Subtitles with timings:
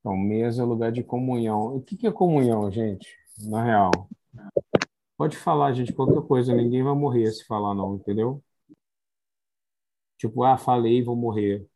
[0.00, 1.76] Então, mesa é lugar de comunhão.
[1.76, 3.16] O que é comunhão, gente?
[3.38, 3.90] Na real.
[5.16, 6.54] Pode falar, gente, qualquer coisa.
[6.54, 8.42] Ninguém vai morrer se falar não, entendeu?
[10.18, 11.66] Tipo, ah, falei, vou morrer.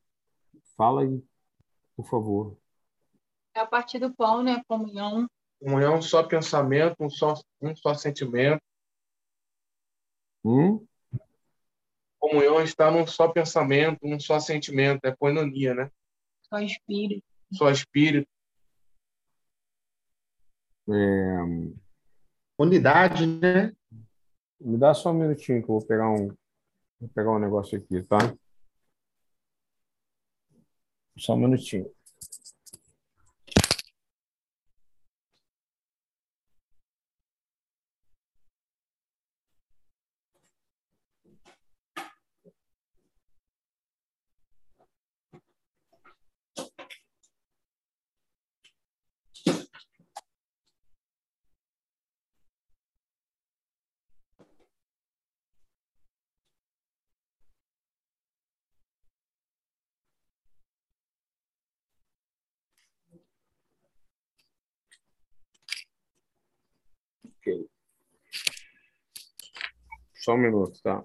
[0.77, 1.23] Fala aí,
[1.97, 2.59] por favor.
[3.55, 4.63] É a partir do pão, né?
[4.69, 5.29] Comunhão.
[5.61, 8.61] Comunhão, um só pensamento, um só, um só sentimento.
[10.45, 10.87] Hum?
[12.29, 15.05] Comunhão está num só pensamento, num só sentimento.
[15.05, 15.91] É coinonia, né?
[16.43, 17.25] Só espírito.
[17.53, 18.29] Só espírito.
[20.89, 21.37] É,
[22.59, 23.73] Unidade, né?
[24.61, 26.29] me dá só um minutinho que eu vou pegar um,
[26.99, 28.19] vou pegar um negócio aqui, tá?
[31.17, 31.89] Só um minutinho.
[67.47, 67.69] Ok.
[70.27, 71.05] Só um minuto, tá?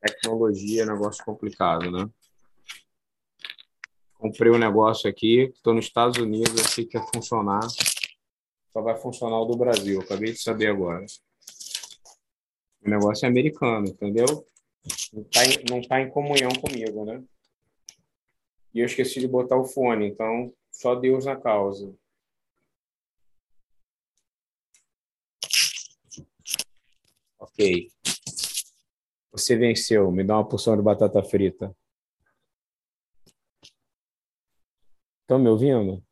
[0.00, 2.08] Tecnologia é negócio complicado, né?
[4.12, 7.68] Comprei um negócio aqui, estou nos Estados Unidos, achei que ia funcionar.
[8.72, 11.04] Só vai funcionar o do Brasil, acabei de saber agora.
[12.86, 14.46] O negócio é americano, entendeu?
[15.12, 17.20] Não está não tá em comunhão comigo, né?
[18.72, 21.92] E eu esqueci de botar o fone, então só Deus na causa.
[27.54, 27.88] Ok.
[29.32, 30.10] Você venceu.
[30.10, 31.74] Me dá uma porção de batata frita.
[35.22, 36.04] Estão me ouvindo?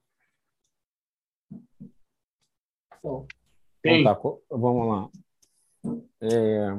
[2.99, 3.27] Então
[3.85, 4.05] Sim.
[4.05, 4.15] tá,
[4.51, 5.11] vamos lá.
[6.21, 6.71] É,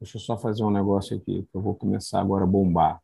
[0.00, 3.02] Deixa eu só fazer um negócio aqui, que eu vou começar agora a bombar.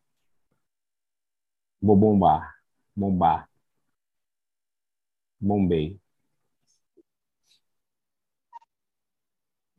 [1.81, 2.55] Vou bombar.
[2.95, 3.49] Bombar.
[5.39, 6.02] Bombei.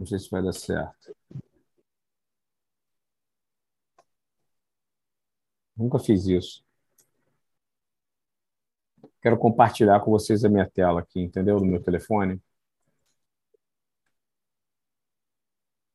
[0.05, 1.17] Não sei se vai dar certo.
[5.75, 6.63] Nunca fiz isso.
[9.23, 11.59] Quero compartilhar com vocês a minha tela aqui, entendeu?
[11.59, 12.39] Do meu telefone.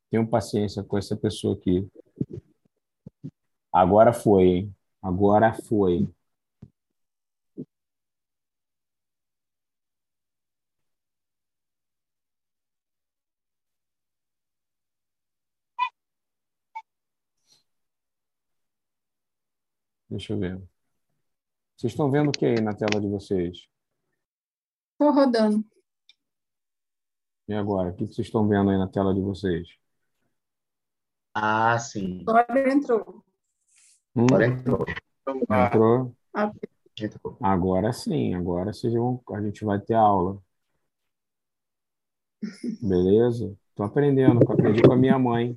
[0.10, 1.88] Tenham paciência com essa pessoa aqui.
[3.72, 4.76] Agora foi, hein?
[5.04, 6.08] Agora foi.
[20.10, 20.62] Deixa eu ver.
[21.76, 23.68] Vocês estão vendo o que aí na tela de vocês?
[24.98, 25.64] Tô rodando.
[27.48, 27.90] E agora?
[27.90, 29.68] O que vocês estão vendo aí na tela de vocês?
[31.34, 32.22] Ah, sim.
[32.28, 33.24] Agora entrou.
[34.16, 34.26] Hum?
[34.26, 34.86] Agora entrou.
[35.50, 36.16] Ah, Entrou?
[36.98, 37.38] Entrou.
[37.42, 40.42] Agora sim, agora vocês vão, a gente vai ter aula.
[42.82, 43.56] Beleza?
[43.76, 45.56] Tô aprendendo, aprendi com a minha mãe.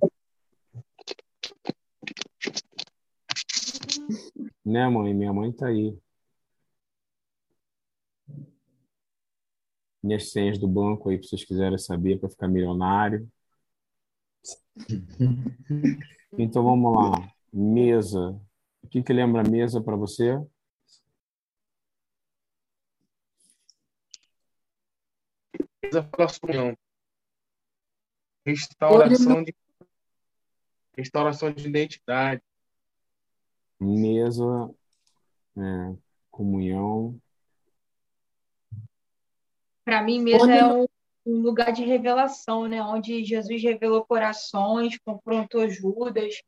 [4.72, 5.12] Né, mãe?
[5.12, 5.94] Minha mãe tá aí.
[10.02, 13.30] Minhas senhas do banco aí, para vocês quiserem saber, para ficar milionário.
[16.38, 17.30] Então vamos lá.
[17.52, 18.30] Mesa.
[18.82, 20.40] O que que lembra mesa para você?
[26.42, 26.74] União.
[28.46, 29.54] Restauração de
[30.96, 32.42] restauração de identidade.
[33.82, 34.70] Mesa,
[35.56, 35.94] é,
[36.30, 37.20] comunhão.
[39.84, 40.86] Para mim, mesa é um,
[41.26, 42.82] um lugar de revelação, né?
[42.82, 46.40] Onde Jesus revelou corações, confrontou Judas.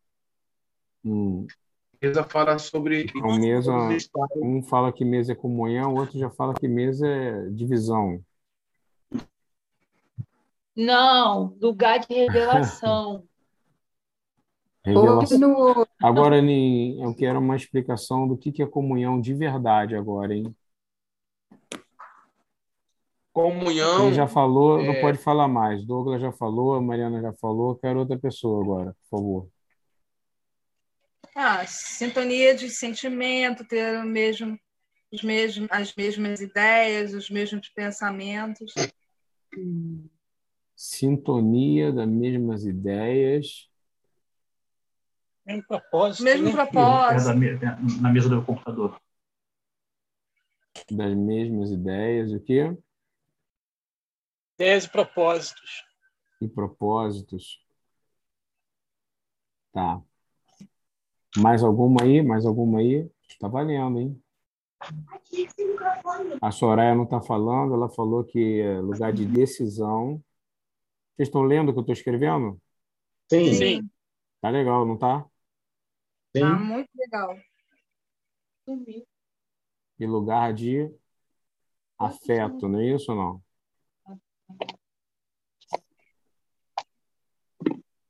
[1.04, 1.46] Hum.
[2.00, 3.72] Mesa fala sobre Então, mesa,
[4.36, 8.22] um fala que mesa é comunhão, o outro já fala que mesa é divisão.
[10.76, 13.24] Não, lugar de revelação.
[14.84, 15.38] Revelação.
[15.38, 20.34] No, Agora, Nin, eu quero uma explicação do que que é comunhão de verdade agora,
[20.34, 20.54] hein?
[23.32, 23.96] comunhão.
[23.96, 25.84] Quem já falou, não é- pode falar mais.
[25.84, 29.48] Douglas já falou, a Mariana já falou, quero outra pessoa agora, por favor.
[31.34, 34.58] ah, sintonia de sentimento, ter o mesmo,
[35.12, 38.72] os mesmos, as mesmas ideias, os mesmos pensamentos.
[40.76, 43.68] Sintonia das mesmas ideias.
[45.46, 46.22] Mesmo propósito.
[46.22, 47.34] Mesmo propósito.
[48.00, 49.00] Na mesa do computador.
[50.90, 52.76] Das mesmas ideias, o quê?
[54.58, 55.84] Ideias e propósitos.
[56.40, 57.62] E propósitos.
[59.72, 60.00] Tá.
[61.36, 62.22] Mais alguma aí?
[62.22, 63.10] Mais alguma aí?
[63.40, 64.22] Tá valendo, hein?
[66.40, 70.22] A Soraya não está falando, ela falou que é lugar de decisão.
[71.16, 72.60] Vocês estão lendo o que eu estou escrevendo?
[73.30, 73.90] Sim, Sim,
[74.40, 75.24] Tá legal, não tá?
[76.34, 76.40] Sim.
[76.40, 77.36] tá muito legal.
[78.64, 79.06] Sumiu.
[79.98, 80.92] E lugar de
[81.98, 83.44] afeto, não é isso ou não?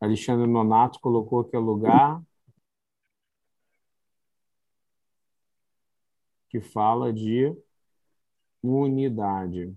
[0.00, 2.22] Alexandre Nonato colocou que é lugar
[6.48, 7.52] que fala de
[8.62, 9.74] unidade.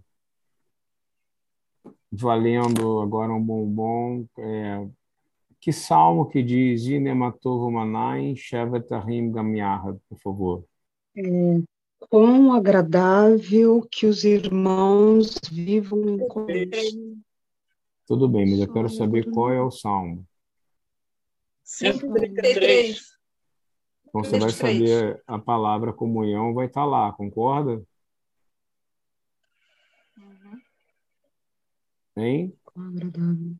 [2.11, 4.27] Valendo agora um bombom.
[4.37, 4.87] é,
[5.67, 10.65] que salmo que diz Inematovo Manai Shevet Ahim Gamiahad, por favor?
[12.09, 17.17] Quão agradável que os irmãos vivam em comunhão.
[18.05, 20.25] Tudo bem, mas eu quero saber qual é o salmo.
[21.65, 23.01] 133.
[24.07, 24.55] Então você vai 33.
[24.55, 27.83] saber a palavra comunhão, vai estar lá, concorda?
[30.17, 30.61] Uhum.
[32.15, 32.57] Hein?
[32.63, 33.55] Quão agradável.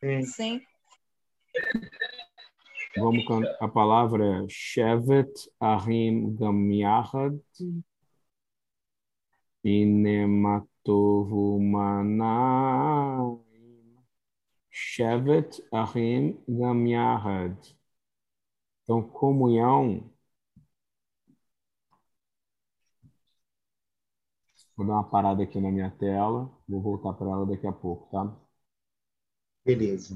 [0.00, 0.22] Sim.
[0.22, 0.71] Sim.
[2.96, 3.24] Vamos
[3.60, 7.38] a palavra Shevet Ahim Gamiahad.
[9.64, 13.38] Inematovu Manaim
[14.70, 17.56] Shevet Ahim Gamiahad.
[18.84, 20.12] Então, comunhão.
[24.76, 28.10] Vou dar uma parada aqui na minha tela, vou voltar para ela daqui a pouco,
[28.10, 28.36] tá?
[29.64, 30.14] Beleza.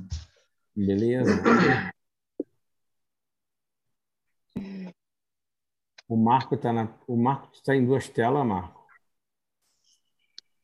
[0.77, 1.43] Beleza?
[6.09, 6.95] O Marco está na...
[7.07, 8.87] o Marco está em duas telas, Marco.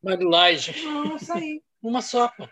[0.03, 0.85] Marilage.
[0.85, 1.62] Não, isso aí.
[1.82, 2.49] Uma só, pô.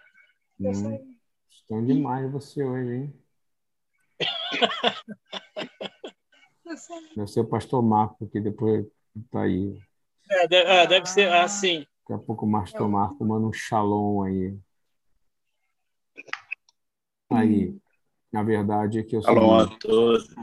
[0.59, 1.17] Hum,
[1.51, 3.15] estão demais você hoje, hein?
[7.15, 8.87] Deve ser o pastor Marco, que depois
[9.31, 9.79] tá aí.
[10.31, 11.87] É, de- é, deve ser assim.
[12.09, 14.59] Daqui a pouco o pastor Marco manda um shalom aí.
[17.31, 17.77] Aí,
[18.33, 19.79] na verdade é que eu Shalom a sou.
[19.79, 20.35] todos.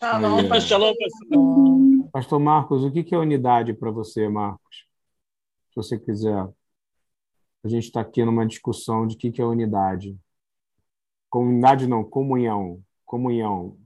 [0.00, 0.54] Aí, bom.
[0.54, 0.60] ó.
[0.60, 2.10] Shalom, pastor.
[2.10, 4.86] Pastor Marcos, o que é unidade para você, Marcos?
[5.68, 6.48] Se você quiser.
[7.62, 10.18] A gente está aqui numa discussão de o que que é unidade.
[11.28, 12.82] Comunidade não, comunhão.
[13.04, 13.78] Comunhão.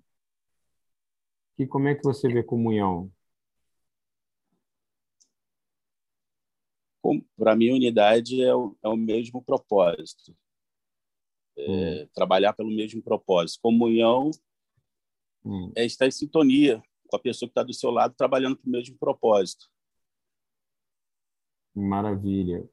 [1.58, 3.10] E como é que você vê comunhão?
[7.36, 10.34] Para mim, unidade é o, é o mesmo propósito.
[11.56, 13.60] É, Trabalhar pelo mesmo propósito.
[13.62, 14.30] Comunhão
[15.44, 15.70] Hum.
[15.76, 18.72] é estar em sintonia com a pessoa que está do seu lado, trabalhando para o
[18.72, 19.70] mesmo propósito.
[21.74, 22.66] Maravilha.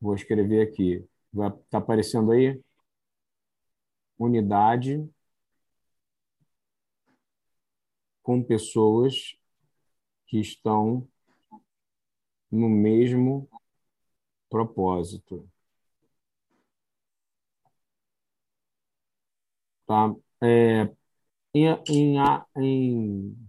[0.00, 1.04] Vou escrever aqui.
[1.32, 2.60] Vai tá aparecendo aí?
[4.18, 5.08] Unidade
[8.22, 9.36] com pessoas
[10.26, 11.08] que estão
[12.50, 13.48] no mesmo
[14.50, 15.48] propósito.
[19.88, 20.14] Tá?
[20.42, 20.84] É,
[21.54, 22.18] em, em,
[22.58, 23.48] em,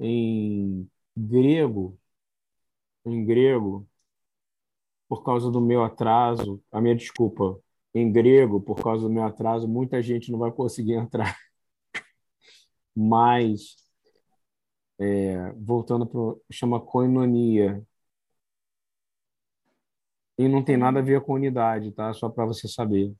[0.00, 1.98] em grego,
[3.04, 3.88] em grego,
[5.08, 7.58] por causa do meu atraso, a minha desculpa,
[7.94, 11.36] em grego, por causa do meu atraso, muita gente não vai conseguir entrar.
[12.94, 13.76] Mas,
[15.00, 16.20] é, voltando para
[16.52, 17.82] chama koinonia.
[20.38, 22.12] E não tem nada a ver com unidade, tá?
[22.14, 23.14] Só para você saber.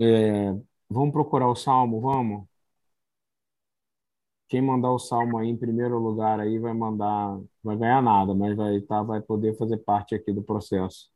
[0.00, 0.52] É,
[0.88, 2.46] vamos procurar o salmo, vamos?
[4.48, 8.56] Quem mandar o salmo aí em primeiro lugar aí vai mandar, vai ganhar nada, mas
[8.56, 11.10] vai tá, vai poder fazer parte aqui do processo.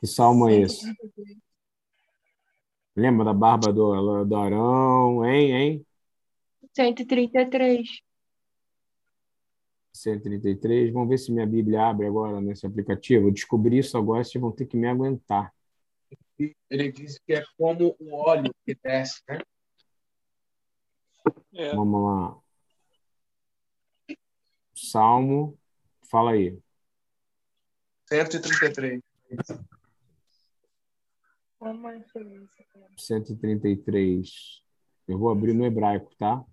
[0.00, 0.86] Que salmo é esse?
[2.94, 5.86] Lembra da barba do, do Arão, hein, hein?
[6.74, 8.02] 133.
[9.92, 10.92] 133.
[10.92, 13.28] Vamos ver se minha Bíblia abre agora nesse aplicativo.
[13.28, 15.55] Eu descobri isso agora, vocês vão ter que me aguentar.
[16.70, 19.38] Ele diz que é como o óleo que desce, né?
[21.54, 22.38] É, Vamos lá.
[24.74, 25.58] Salmo,
[26.10, 26.58] fala aí.
[28.08, 29.00] 133.
[31.58, 32.48] Como é infeliz.
[32.96, 34.62] 133.
[35.08, 36.44] Eu vou abrir no hebraico, tá?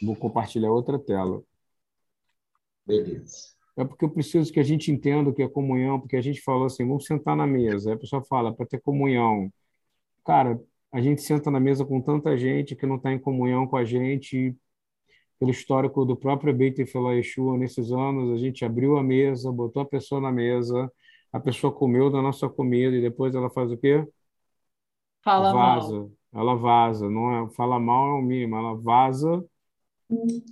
[0.00, 1.42] Vou compartilhar outra tela.
[2.86, 3.57] Beleza.
[3.78, 6.40] É porque eu preciso que a gente entenda o que é comunhão, porque a gente
[6.40, 7.90] falou assim, vamos sentar na mesa.
[7.90, 9.52] Aí a pessoa fala, para ter comunhão.
[10.26, 13.76] Cara, a gente senta na mesa com tanta gente que não está em comunhão com
[13.76, 14.52] a gente.
[15.38, 19.82] Pelo histórico do próprio Beit Efilá Yeshua, nesses anos, a gente abriu a mesa, botou
[19.82, 20.90] a pessoa na mesa,
[21.32, 24.04] a pessoa comeu da nossa comida e depois ela faz o quê?
[25.22, 25.92] Fala vaza.
[25.92, 26.10] mal.
[26.34, 29.44] Ela vaza, não é, fala mal é o mínimo, ela vaza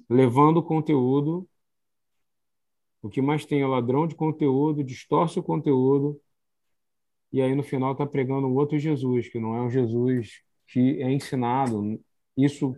[0.08, 1.48] levando o conteúdo.
[3.06, 6.20] O que mais tem é ladrão de conteúdo, distorce o conteúdo,
[7.32, 11.00] e aí no final está pregando um outro Jesus, que não é o Jesus que
[11.00, 12.00] é ensinado.
[12.36, 12.74] Isso,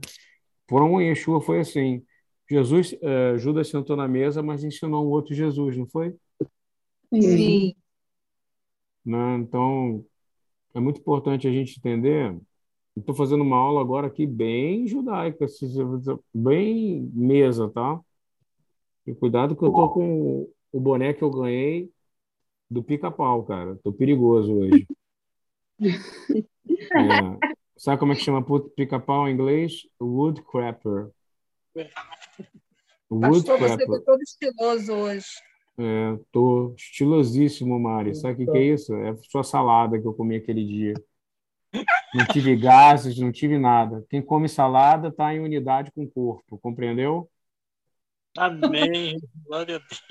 [0.66, 2.04] por um Yeshua foi assim.
[2.50, 6.14] Jesus, eh, Judas sentou na mesa, mas ensinou um outro Jesus, não foi?
[7.12, 7.74] Sim.
[9.04, 9.36] Né?
[9.36, 10.04] Então,
[10.74, 12.38] é muito importante a gente entender.
[12.94, 15.68] Estou fazendo uma aula agora aqui bem judaica, assim,
[16.34, 17.98] bem mesa, tá?
[19.08, 21.90] E cuidado que eu tô com o boné que eu ganhei
[22.70, 23.76] do pica-pau, cara.
[23.82, 24.86] Tô perigoso hoje.
[26.90, 28.44] É, sabe como é que chama
[28.76, 29.82] pica-pau em inglês?
[30.00, 31.10] Woodcrapper.
[31.74, 31.88] Pastor,
[33.08, 33.80] você Woodcrapper.
[33.80, 35.26] está todo estiloso hoje.
[35.78, 38.14] É, tô estilosíssimo, Mari.
[38.14, 38.94] Sabe o que que é isso?
[38.94, 40.94] É sua salada que eu comi aquele dia.
[42.14, 44.04] Não tive gases, não tive nada.
[44.08, 47.28] Quem come salada está em unidade com o corpo, compreendeu?
[48.36, 49.18] Amém.
[49.46, 50.02] Glória a Deus.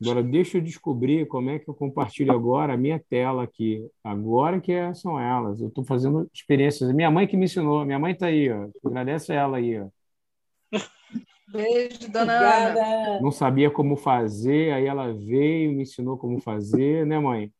[0.00, 3.88] Agora, deixa eu descobrir como é que eu compartilho agora a minha tela aqui.
[4.02, 5.60] Agora que é- são elas.
[5.60, 6.92] Eu estou fazendo experiências.
[6.92, 7.84] Minha mãe que me ensinou.
[7.84, 8.68] Minha mãe está aí, ó.
[8.84, 9.88] Agradece a ela aí, ó.
[11.48, 13.20] Beijo, dona Ana.
[13.20, 17.52] Não sabia como fazer, aí ela veio e me ensinou como fazer, né, mãe?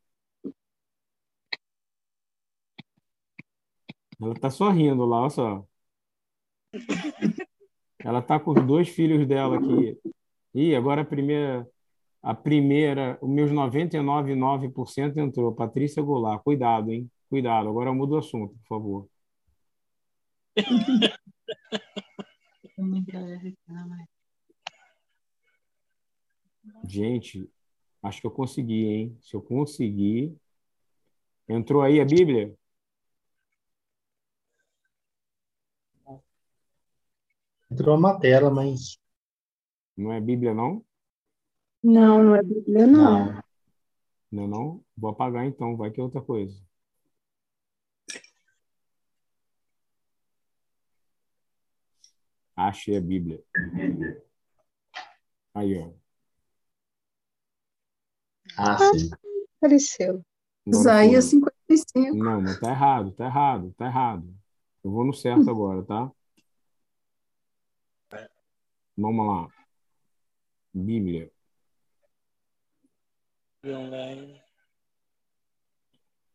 [4.21, 5.67] Ela tá sorrindo lá, olha só.
[8.05, 9.99] Ela tá com os dois filhos dela aqui.
[10.55, 11.67] Ih, agora a primeira,
[12.23, 15.55] a primeira, os meus 99,9% entrou.
[15.55, 17.11] Patrícia Goulart, cuidado, hein?
[17.31, 17.69] Cuidado.
[17.69, 19.09] Agora muda o assunto, por favor.
[26.87, 27.51] Gente,
[28.03, 29.19] acho que eu consegui, hein?
[29.23, 30.37] Se eu conseguir.
[31.49, 32.55] Entrou aí a Bíblia?
[37.75, 39.01] Entrou uma tela, mas
[39.97, 40.85] Não é Bíblia, não?
[41.83, 43.27] Não, não é Bíblia, não.
[43.27, 43.43] não.
[44.31, 44.85] Não, é não?
[44.97, 46.57] Vou apagar então, vai que é outra coisa.
[52.55, 53.43] Achei a Bíblia.
[55.53, 55.91] Aí, ó.
[58.57, 59.11] Ah, sim.
[59.57, 60.25] Apareceu.
[60.65, 61.41] Isaías foi.
[61.41, 62.17] 55.
[62.17, 64.33] Não, mas tá errado, tá errado, tá errado.
[64.85, 66.09] Eu vou no certo agora, tá?
[68.97, 69.49] Vamos lá.
[70.73, 71.31] Bíblia.
[73.65, 74.41] Online.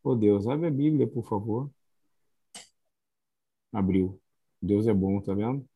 [0.04, 1.70] Ô Deus, abre a Bíblia, por favor.
[3.72, 4.20] Abriu.
[4.62, 5.68] Deus é bom, tá vendo?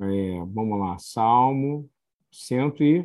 [0.00, 0.98] É, vamos lá.
[0.98, 1.90] Salmo
[2.30, 3.04] 100 e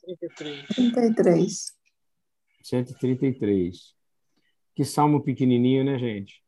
[0.00, 0.66] 33.
[0.74, 1.78] 33.
[2.62, 3.94] 133.
[4.74, 6.42] Que salmo pequenininho, né, gente?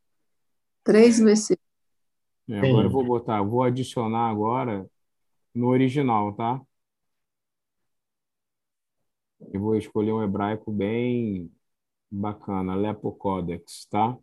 [0.83, 1.62] Três versículos.
[2.49, 4.85] É, agora eu vou botar, vou adicionar agora
[5.55, 6.61] no original, tá?
[9.53, 11.51] Eu vou escolher um hebraico bem
[12.11, 14.17] bacana, Lepo Codex, tá?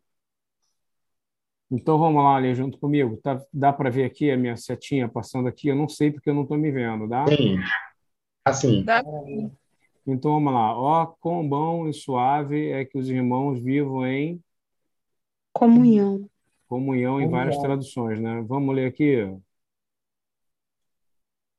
[1.70, 3.16] Então vamos lá, ler junto comigo.
[3.18, 5.68] Tá, dá para ver aqui a minha setinha passando aqui?
[5.68, 7.24] Eu não sei porque eu não estou me vendo, dá?
[7.26, 7.60] Sim.
[8.44, 9.02] Assim, Dá-
[10.06, 10.76] Então vamos lá.
[10.76, 14.42] Ó, quão bom e suave é que os irmãos vivam em
[15.52, 16.28] Comunhão.
[16.70, 18.40] Comunhão em várias traduções, né?
[18.42, 19.16] Vamos ler aqui.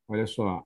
[0.08, 0.66] Olha só.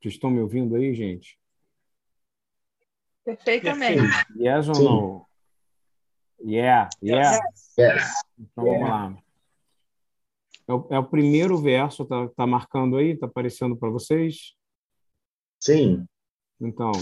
[0.00, 1.36] Vocês estão me ouvindo aí, gente?
[3.24, 4.02] Perfeitamente.
[4.36, 4.84] Yes or Sim.
[4.84, 5.26] no?
[6.40, 7.38] Yeah, yeah.
[7.76, 8.12] yes.
[8.38, 9.18] Então vamos lá.
[10.68, 13.16] É o, é o primeiro verso, tá, tá marcando aí?
[13.16, 14.54] Tá aparecendo para vocês?
[15.58, 16.06] Sim.
[16.60, 16.92] Então,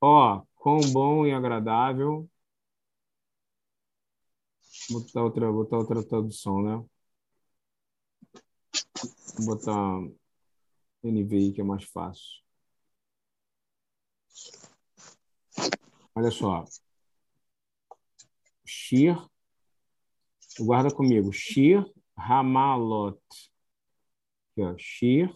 [0.00, 2.30] ó, quão bom e agradável.
[4.88, 6.76] Vou botar outra, botar outra tradução, né?
[9.38, 9.98] Vou botar
[11.02, 12.40] NVI, que é mais fácil.
[16.14, 16.64] Olha só.
[18.64, 19.16] Shir,
[20.60, 21.32] guarda comigo.
[21.32, 21.84] Shir
[22.16, 23.18] Hamalot.
[24.52, 24.76] Aqui, ó.
[24.78, 25.34] Shir,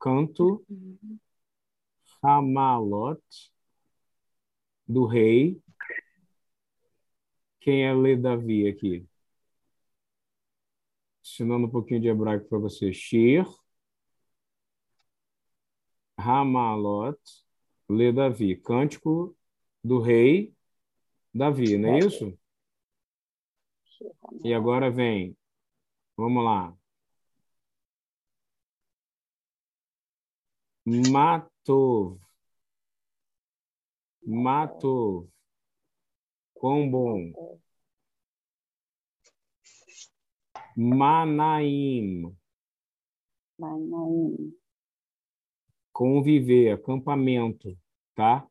[0.00, 0.64] canto
[2.20, 3.22] Hamalot,
[4.86, 5.60] do rei.
[7.60, 9.06] Quem é lê Davi aqui?
[11.26, 12.92] ensinando um pouquinho de hebraico para você.
[12.92, 13.44] Shir,
[16.18, 17.18] Ramalot,
[17.88, 18.56] lê Davi.
[18.56, 19.36] Cântico
[19.82, 20.54] do rei
[21.34, 22.38] Davi, não é isso?
[24.44, 25.36] E agora vem,
[26.16, 26.76] vamos lá.
[30.86, 32.20] Matov.
[34.26, 35.28] Matov.
[36.54, 37.32] Quão bom.
[40.76, 42.34] Manaim.
[43.58, 44.52] Manaim.
[45.92, 47.78] Conviver, acampamento,
[48.14, 48.46] tá?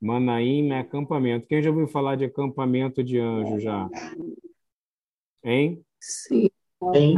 [0.00, 1.46] Manaim é acampamento.
[1.46, 3.88] Quem já ouviu falar de acampamento de anjo já?
[5.42, 5.84] Hein?
[5.98, 6.48] Sim.
[6.94, 7.14] Sim.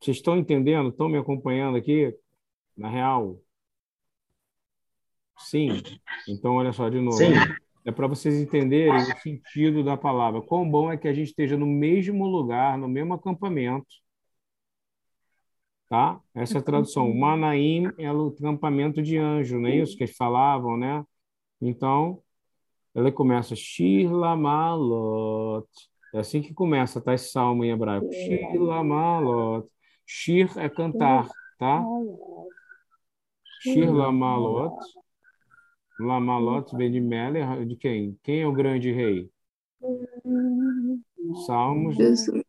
[0.00, 0.88] Vocês estão entendendo?
[0.88, 2.16] Estão me acompanhando aqui?
[2.76, 3.40] Na real?
[5.38, 5.82] Sim.
[6.28, 7.16] Então, olha só de novo.
[7.16, 7.32] Sim.
[7.84, 10.40] É para vocês entenderem o sentido da palavra.
[10.40, 13.86] Quão bom é que a gente esteja no mesmo lugar, no mesmo acampamento.
[15.88, 16.18] Tá?
[16.34, 17.14] Essa é a tradução.
[17.14, 21.04] Manaim é o acampamento de anjo, não é isso que eles falavam, né?
[21.60, 22.22] Então,
[22.94, 25.68] ela começa Shir-Lamalot.
[26.14, 27.12] É assim que começa, tá?
[27.12, 28.10] Esse salmo em hebraico.
[28.10, 29.68] Shir-Lamalot.
[30.06, 31.84] Shir é cantar, tá?
[33.60, 34.74] Shir-Lamalot.
[35.98, 38.18] Lamalot vem de Meller, de quem?
[38.22, 39.30] Quem é o grande rei?
[41.46, 41.96] Salmos.
[41.96, 42.42] Jesus.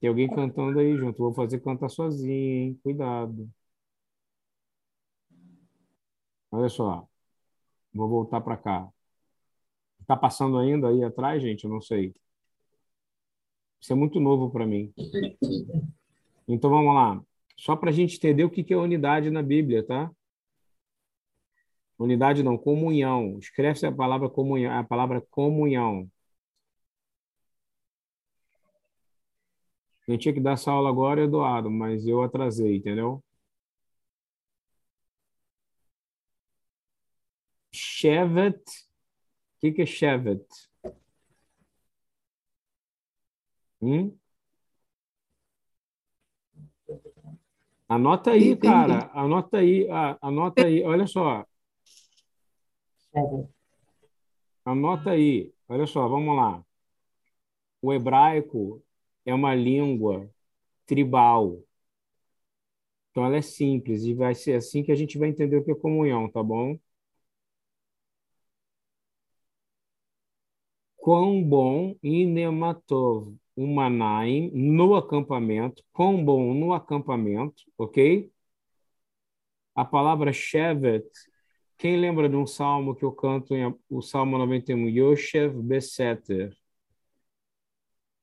[0.00, 1.18] Tem alguém cantando aí junto.
[1.18, 2.80] Vou fazer cantar sozinho, hein?
[2.82, 3.50] Cuidado.
[6.50, 7.06] Olha só.
[7.92, 8.88] Vou voltar para cá.
[10.06, 11.64] Tá passando ainda aí atrás, gente?
[11.64, 12.14] Eu não sei.
[13.80, 14.92] Isso é muito novo para mim.
[16.48, 17.22] Então vamos lá.
[17.56, 20.10] Só para a gente entender o que que é unidade na Bíblia, tá?
[22.00, 23.38] Unidade não, comunhão.
[23.38, 26.10] Escreve-se a palavra comunhão, a palavra comunhão.
[30.08, 33.22] Eu tinha que dar essa aula agora, Eduardo, mas eu atrasei, entendeu?
[37.72, 38.58] Shevet.
[39.58, 40.44] O que que é Shevet?
[43.82, 44.16] Hum?
[47.88, 49.10] Anota aí, cara.
[49.12, 49.86] Anota aí.
[50.22, 50.82] Anota aí.
[50.82, 51.44] Olha só.
[54.64, 55.52] Anota aí.
[55.68, 56.64] Olha só, vamos lá.
[57.82, 58.82] O hebraico
[59.26, 60.30] é uma língua
[60.86, 61.62] tribal.
[63.10, 65.70] Então ela é simples e vai ser assim que a gente vai entender o que
[65.72, 66.76] é comunhão, tá bom?
[70.96, 78.30] Quão bom inematov umanaim no acampamento, quão bom no acampamento, ok?
[79.74, 81.06] A palavra shevet,
[81.80, 86.54] quem lembra de um salmo que eu canto em o Salmo 91, Yoshev Beseter?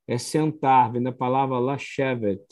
[0.06, 2.46] É sentar, vem da palavra lashevet.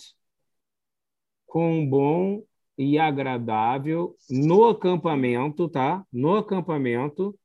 [1.46, 2.44] Quão bom
[2.76, 6.04] e agradável no acampamento, tá?
[6.12, 7.38] No acampamento,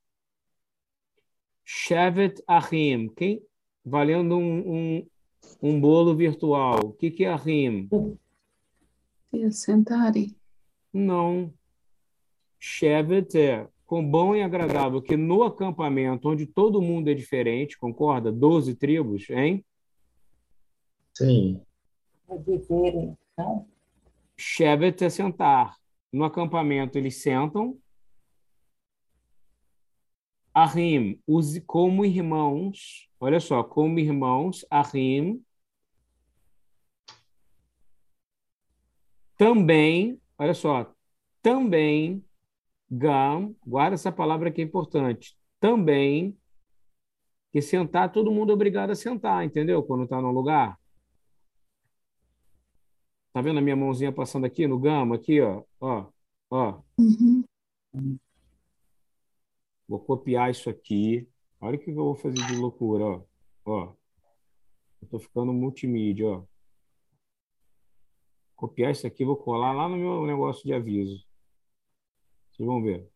[1.63, 3.09] Shevet Ahim.
[3.09, 3.45] Quem
[3.85, 5.07] valendo um, um,
[5.61, 6.79] um bolo virtual.
[6.83, 7.87] O que que é Ahim?
[9.51, 10.35] Sentarem.
[10.91, 11.53] Não.
[12.63, 18.31] Shevet é com bom e agradável, que no acampamento onde todo mundo é diferente, concorda?
[18.31, 19.65] Doze tribos, hein?
[21.17, 21.59] Sim.
[22.29, 23.67] Então.
[24.37, 25.75] Shevet é sentar.
[26.13, 27.77] No acampamento eles sentam.
[30.53, 33.09] Ahim, use como irmãos.
[33.19, 35.43] Olha só, como irmãos, Ahim.
[39.35, 40.93] Também, olha só,
[41.41, 42.23] também,
[42.93, 45.37] Gam, guarda essa palavra que é importante.
[45.61, 46.37] Também,
[47.49, 49.81] que sentar, todo mundo é obrigado a sentar, entendeu?
[49.81, 50.77] Quando está no lugar.
[53.31, 56.07] Tá vendo a minha mãozinha passando aqui no gama, aqui, ó, ó,
[56.49, 56.81] ó.
[56.97, 57.45] Uhum.
[59.87, 61.25] Vou copiar isso aqui.
[61.61, 63.23] Olha o que eu vou fazer de loucura, ó.
[63.63, 63.93] Ó.
[65.01, 66.43] Eu tô ficando multimídia, ó.
[68.53, 71.25] Copiar isso aqui, vou colar lá no meu negócio de aviso.
[72.61, 73.09] Vocês vão ver.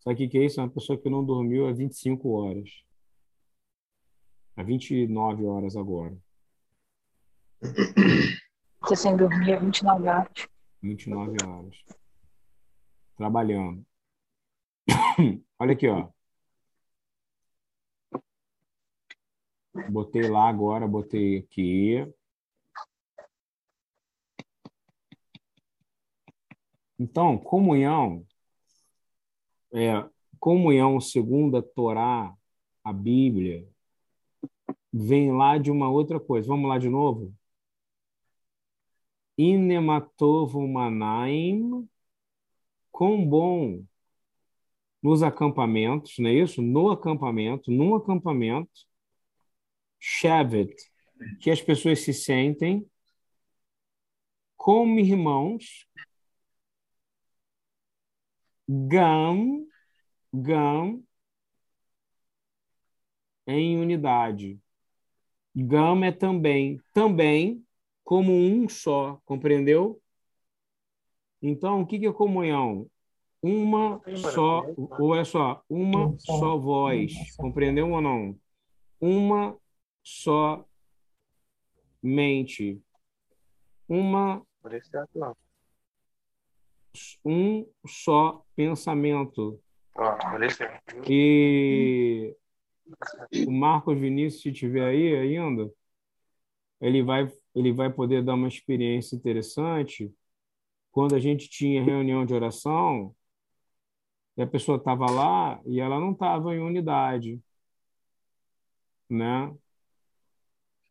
[0.00, 0.58] Sabe o que é isso?
[0.58, 2.84] É uma pessoa que não dormiu há 25 horas.
[4.56, 6.18] Há 29 horas agora.
[8.80, 10.48] Você sem dormir há 29 horas.
[10.82, 11.84] 29 horas.
[13.16, 13.86] Trabalhando.
[15.60, 16.08] Olha aqui, ó.
[19.90, 22.04] Botei lá agora, botei aqui.
[26.98, 28.26] Então, comunhão
[29.72, 32.34] é comunhão segundo a Torá,
[32.84, 33.66] a Bíblia,
[34.92, 36.46] vem lá de uma outra coisa.
[36.48, 37.34] Vamos lá de novo?
[39.36, 41.88] Inematovo manaim,
[42.92, 43.84] quão bom
[45.02, 46.62] nos acampamentos, não é isso?
[46.62, 48.86] No acampamento, num acampamento,
[49.98, 50.74] Shevet,
[51.40, 52.86] que as pessoas se sentem
[54.56, 55.86] como irmãos,
[58.68, 59.66] Gam,
[60.32, 61.02] Gam,
[63.46, 64.58] em unidade.
[65.54, 67.64] Gam é também, também
[68.02, 70.00] como um só, compreendeu?
[71.40, 72.90] Então, o que é comunhão?
[73.42, 74.00] Uma
[74.32, 78.38] só, ou é só, uma só voz, compreendeu ou não?
[78.98, 79.54] Uma
[80.02, 80.64] só
[82.02, 82.82] mente,
[83.86, 84.42] uma
[87.24, 89.60] um só pensamento.
[91.08, 92.34] E
[93.46, 95.70] o Marcos Vinícius, se tiver aí ainda,
[96.80, 100.12] ele vai, ele vai poder dar uma experiência interessante.
[100.90, 103.14] Quando a gente tinha reunião de oração,
[104.36, 107.40] e a pessoa estava lá e ela não estava em unidade,
[109.08, 109.54] né?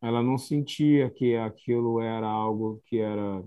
[0.00, 3.42] Ela não sentia que aquilo era algo que era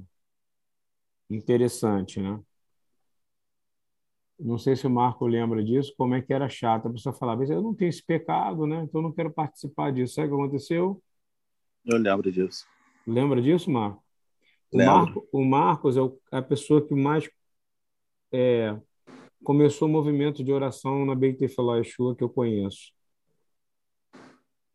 [1.29, 2.39] interessante, né?
[4.39, 6.87] Não sei se o Marco lembra disso, como é que era chato.
[6.87, 8.83] A pessoa falava, eu não tenho esse pecado, né?
[8.83, 10.15] Então não quero participar disso.
[10.15, 11.01] Sabe o que aconteceu?
[11.85, 12.65] Eu lembro disso.
[13.05, 14.03] Lembra disso, Marco?
[14.71, 14.77] O.
[14.77, 17.29] Marco, o Marcos é a pessoa que mais
[18.31, 18.77] é,
[19.43, 22.91] começou o movimento de oração na Beit Tefillah Yeshua que eu conheço.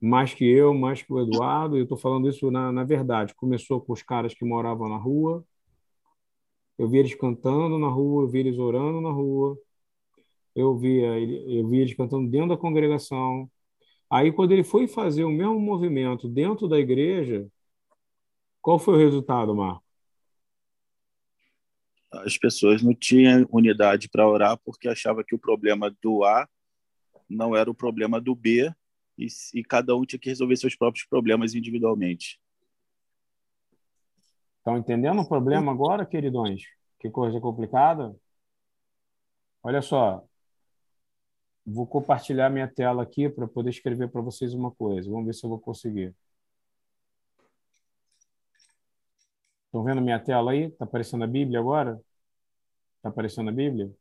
[0.01, 3.35] Mais que eu, mais que o Eduardo, eu estou falando isso na, na verdade.
[3.35, 5.45] Começou com os caras que moravam na rua,
[6.83, 9.59] eu vi eles cantando na rua, eu vi eles orando na rua,
[10.55, 13.51] eu via, ele- eu vi eles cantando dentro da congregação.
[14.11, 17.47] Aí, quando ele foi fazer o mesmo movimento dentro da igreja,
[18.61, 19.85] qual foi o resultado, Marco?
[22.13, 26.47] As pessoas não tinham unidade para orar porque achava que o problema do A
[27.29, 28.71] não era o problema do B
[29.19, 32.42] e, e cada um tinha que resolver seus próprios problemas individualmente.
[34.63, 36.63] Estão entendendo o problema agora, queridões?
[37.01, 38.15] Que coisa complicada?
[39.61, 40.25] Olha só.
[41.67, 45.11] Vou compartilhar minha tela aqui para poder escrever para vocês uma coisa.
[45.11, 46.15] Vamos ver se eu vou conseguir.
[49.67, 50.67] Estão vendo minha tela aí?
[50.67, 52.01] Está aparecendo a Bíblia agora?
[52.99, 53.93] Está aparecendo a Bíblia?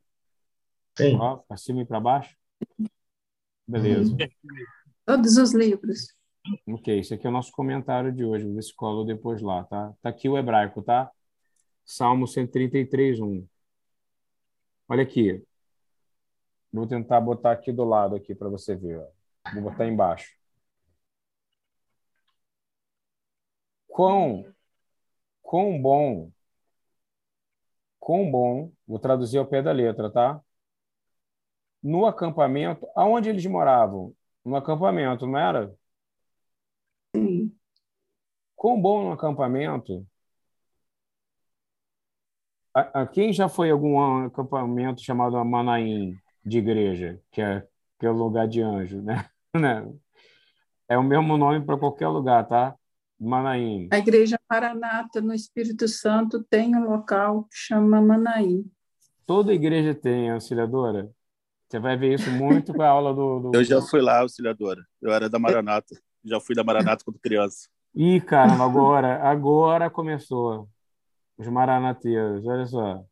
[0.95, 1.17] Sim.
[1.17, 2.38] Para cima e para baixo?
[3.67, 4.15] Beleza.
[5.08, 6.15] Todos os livros.
[6.67, 8.45] Ok, esse aqui é o nosso comentário de hoje.
[8.45, 9.93] Vou ver se colo depois lá, tá?
[10.01, 11.12] Tá aqui o hebraico, tá?
[11.86, 13.47] Salmo 133, 1.
[14.88, 15.43] Olha aqui.
[16.71, 18.99] Vou tentar botar aqui do lado aqui para você ver.
[18.99, 19.54] ó.
[19.54, 20.32] Vou botar embaixo.
[23.88, 24.43] Quão,
[25.43, 26.32] quão bom,
[28.01, 30.41] quão bom, vou traduzir ao pé da letra, tá?
[31.84, 34.13] No acampamento, aonde eles moravam?
[34.45, 35.73] No acampamento, não era?
[38.62, 40.06] Quão bom no acampamento.
[42.76, 47.65] A, a- quem já foi a algum acampamento chamado Manaim de igreja, que é,
[48.00, 49.28] que é o lugar de anjo, né?
[49.60, 49.91] Né?
[50.88, 52.76] É o mesmo nome para qualquer lugar, tá?
[53.19, 53.89] Manaim.
[53.91, 58.63] A Igreja Maranata, no Espírito Santo, tem um local que chama Manaí.
[59.26, 61.10] Toda igreja tem, auxiliadora.
[61.67, 63.39] Você vai ver isso muito com a aula do.
[63.39, 63.58] do...
[63.58, 64.86] Eu já fui lá, auxiliadora.
[65.02, 66.00] Eu era da Maranata.
[66.24, 67.67] Já fui da Maranata quando criança.
[67.93, 70.67] Ih, caramba, agora, agora começou.
[71.38, 73.04] Os maranateiros, olha só.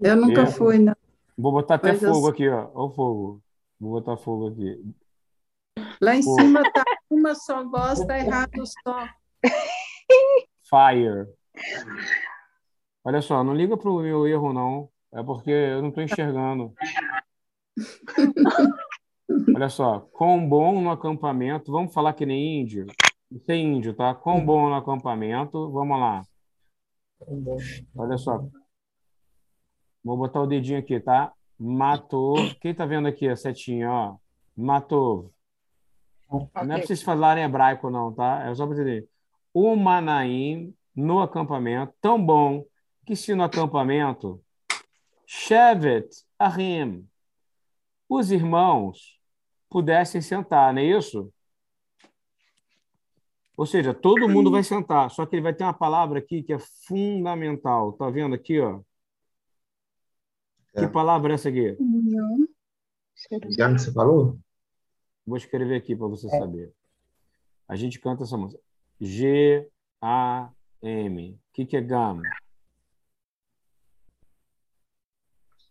[0.00, 0.94] Eu nunca Eu- fui, não.
[1.36, 2.70] Vou botar até Mas eu- fogo aqui, ó.
[2.74, 3.42] Olha o fogo.
[3.78, 4.82] Vou botar fogo aqui.
[6.00, 6.34] Lá em Pô.
[6.40, 9.06] cima tá uma só voz, tá errado só.
[10.64, 11.28] Fire.
[13.04, 14.88] Olha só, não liga pro meu erro, não.
[15.12, 16.72] É porque eu não estou enxergando.
[19.54, 21.70] Olha só, quão bom no acampamento.
[21.70, 22.86] Vamos falar que nem índio.
[23.34, 24.14] Isso é índio, tá?
[24.14, 25.70] Quão bom no acampamento.
[25.72, 26.22] Vamos lá.
[27.96, 28.46] Olha só.
[30.04, 31.32] Vou botar o dedinho aqui, tá?
[31.58, 32.36] Matou.
[32.60, 34.16] Quem tá vendo aqui a setinha, ó?
[34.56, 35.32] Matou.
[36.30, 38.48] Não é pra vocês falarem hebraico, não, tá?
[38.48, 39.08] É só para entender.
[39.52, 42.64] O Manaim no acampamento, tão bom
[43.04, 44.40] que se no acampamento,
[45.26, 47.04] Shevet Ahim,
[48.08, 49.18] os irmãos
[49.68, 51.33] pudessem sentar, não é isso?
[53.56, 56.52] Ou seja, todo mundo vai sentar, só que ele vai ter uma palavra aqui que
[56.52, 57.92] é fundamental.
[57.92, 58.80] Tá vendo aqui, ó?
[60.76, 61.74] Que palavra é essa aqui?
[61.76, 62.48] Comunhão.
[63.56, 64.36] Já que você falou?
[65.24, 66.72] Vou escrever aqui para você saber.
[67.68, 68.60] A gente canta essa música.
[69.00, 69.70] G-A-M.
[71.32, 72.20] O que, que é gam?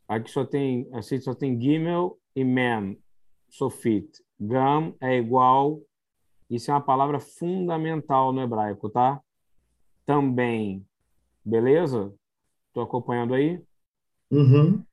[0.07, 2.97] Aqui só tem, assim, só tem gimel e mem,
[3.49, 4.23] sofit.
[4.39, 5.81] Gam é igual,
[6.49, 9.21] isso é uma palavra fundamental no hebraico, tá?
[10.05, 10.85] Também.
[11.43, 12.13] Beleza?
[12.67, 13.61] Estou acompanhando aí?
[14.31, 14.83] Uhum.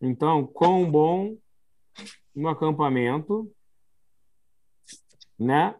[0.00, 1.36] Então, quão bom
[2.34, 3.50] no acampamento,
[5.38, 5.74] né?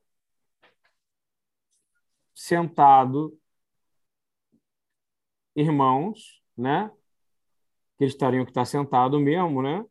[2.34, 3.38] Sentado,
[5.54, 6.90] irmãos, né?
[7.96, 9.84] Que eles estariam que estar sentado mesmo, né?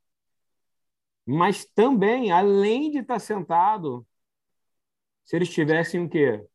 [1.26, 4.06] Mas também, além de estar sentado,
[5.24, 6.46] se eles tivessem o quê?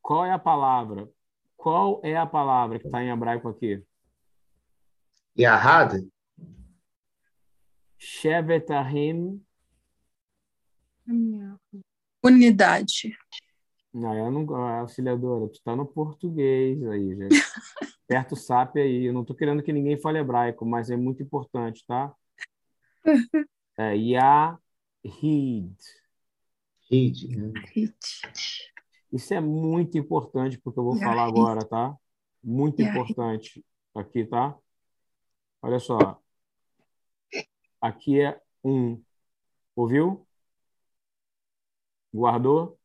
[0.00, 1.08] Qual é a palavra?
[1.56, 3.82] Qual é a palavra que está em hebraico aqui?
[5.38, 6.06] Yahad?
[7.96, 9.40] Shevetahim.
[12.22, 13.16] Unidade.
[13.94, 17.28] Não, eu não, auxiliadora, tu está no português aí, gente.
[18.08, 19.04] Perto o SAP aí.
[19.04, 22.12] Eu não estou querendo que ninguém fale hebraico, mas é muito importante, tá?
[23.78, 23.96] É
[25.04, 25.76] Yahid.
[26.90, 27.36] Hid.
[27.36, 27.52] né?
[29.12, 31.04] Isso é muito importante porque eu vou Yahid.
[31.08, 31.96] falar agora, tá?
[32.42, 32.98] Muito Yahid.
[32.98, 34.56] importante aqui, tá?
[35.60, 36.20] Olha só.
[37.80, 39.02] Aqui é um.
[39.74, 40.26] Ouviu?
[42.14, 42.78] Guardou?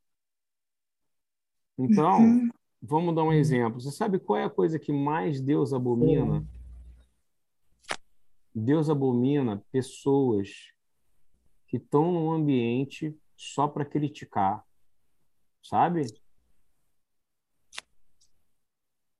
[1.77, 2.49] Então, Uhum.
[2.81, 3.79] vamos dar um exemplo.
[3.79, 6.45] Você sabe qual é a coisa que mais Deus abomina?
[8.55, 10.71] Deus abomina pessoas
[11.67, 14.63] que estão num ambiente só para criticar,
[15.61, 16.05] sabe?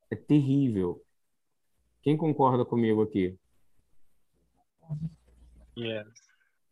[0.10, 1.04] É terrível.
[2.02, 3.38] Quem concorda comigo aqui?
[5.78, 6.08] Yes.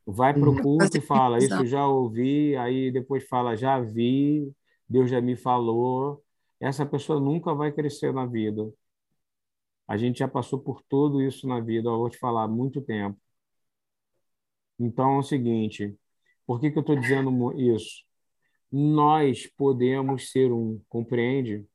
[0.05, 0.61] Vai pro Uhum.
[0.61, 4.53] culto e fala, isso já ouvi, aí depois fala, já vi,
[4.87, 6.23] Deus já me falou.
[6.59, 8.71] Essa pessoa nunca vai crescer na vida.
[9.87, 12.81] A gente já passou por tudo isso na vida, eu vou te falar, há muito
[12.81, 13.19] tempo.
[14.79, 15.97] Então é o seguinte,
[16.45, 18.03] por que que eu estou dizendo isso?
[18.71, 21.65] Nós podemos ser um, compreende?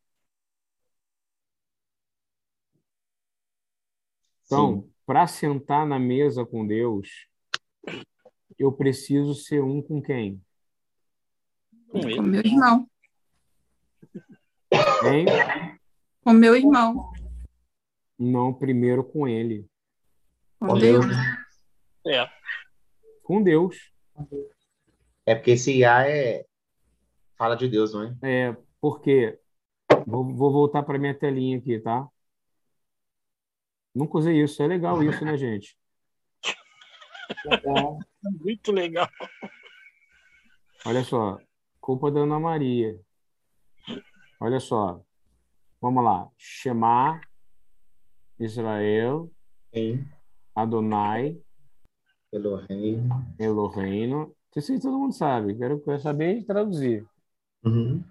[4.44, 7.28] Então, para sentar na mesa com Deus,
[8.58, 10.42] eu preciso ser um com quem?
[11.88, 12.20] Com Com ele.
[12.20, 12.90] meu irmão.
[15.04, 15.26] Hein?
[16.22, 17.12] Com meu irmão.
[18.18, 19.66] Não primeiro com ele,
[20.58, 21.06] Com Com Deus.
[21.06, 21.16] Deus.
[22.06, 22.39] É.
[23.31, 23.93] com Deus.
[25.25, 26.45] É porque esse Yah é.
[27.38, 28.49] Fala de Deus, não é?
[28.49, 29.38] É, porque
[30.05, 32.09] vou, vou voltar para minha telinha aqui, tá?
[33.95, 35.79] Nunca usei isso, é legal isso, né, gente?
[38.40, 39.09] Muito legal.
[40.85, 41.38] Olha só,
[41.81, 43.01] culpa da Ana Maria.
[44.40, 45.01] Olha só,
[45.81, 46.29] vamos lá.
[46.37, 47.21] Shema,
[48.40, 49.31] Israel,
[49.73, 50.05] Sim.
[50.53, 51.40] Adonai,
[52.33, 53.09] Elohim.
[53.38, 54.35] Eloheinu.
[54.57, 57.07] Isso aí todo mundo sabe, quero, quero saber traduzir.
[57.64, 58.03] Uhum.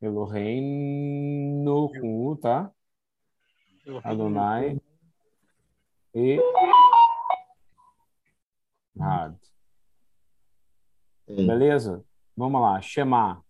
[0.00, 2.70] Eloheinu com U, tá?
[4.02, 4.80] Adonai
[6.14, 6.38] e
[8.98, 9.36] Had.
[11.26, 12.04] Beleza?
[12.36, 13.42] Vamos lá, Shema.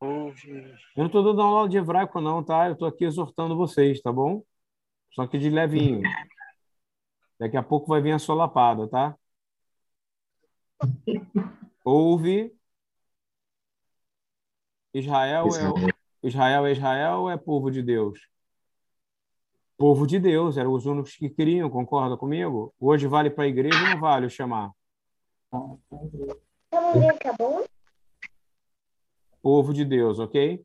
[0.00, 0.60] Ouve.
[0.96, 2.68] Eu não estou dando aula de hebraico, não, tá?
[2.68, 4.42] Eu estou aqui exortando vocês, tá bom?
[5.12, 6.02] Só que de levinho.
[7.38, 9.16] Daqui a pouco vai vir a solapada, tá?
[11.84, 12.52] Ouve.
[14.92, 18.28] Israel é, Israel é Israel ou é povo de Deus?
[19.76, 22.74] Povo de Deus, eram os únicos que queriam, concorda comigo?
[22.80, 24.72] Hoje vale para a igreja ou não vale o chamar?
[29.40, 30.64] Povo de Deus, ok?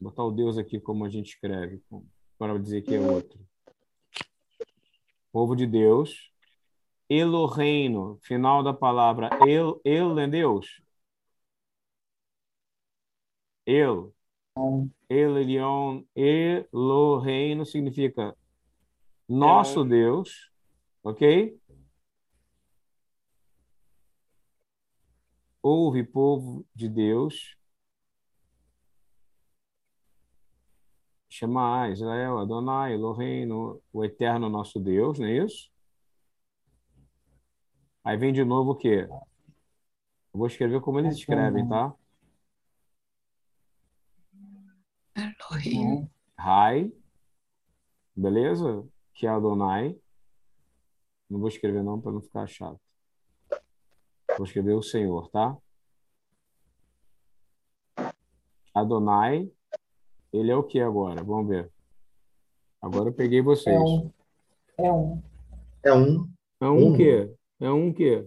[0.00, 1.82] Vou botar o Deus aqui como a gente escreve,
[2.38, 3.38] para dizer que é outro.
[5.32, 6.30] Povo de Deus.
[7.08, 10.82] Eloheino, final da palavra El, El é Deus.
[13.66, 14.12] El.
[15.08, 18.36] El Elyon, Eloheino significa
[19.26, 20.50] nosso Deus,
[21.02, 21.22] ok?
[25.62, 27.56] Ouve, povo de Deus.
[31.42, 35.72] Chama Israel, Adonai, Eloheinu, o eterno nosso Deus, não é isso?
[38.04, 39.08] Aí vem de novo o quê?
[39.10, 41.92] Eu vou escrever como eles escrevem, tá?
[45.16, 46.08] Elohim.
[46.38, 46.92] Rai,
[48.14, 48.86] beleza?
[49.12, 49.98] Que é Adonai.
[51.28, 52.80] Não vou escrever não para não ficar chato.
[54.38, 55.56] Vou escrever o Senhor, tá?
[58.72, 59.50] Adonai,
[60.32, 61.22] ele é o que agora?
[61.22, 61.70] Vamos ver.
[62.80, 63.74] Agora eu peguei vocês.
[63.76, 64.12] É um.
[64.78, 65.22] É um.
[65.84, 66.32] É um.
[66.60, 66.96] É um Um.
[66.96, 67.34] quê?
[67.60, 68.26] É um quê?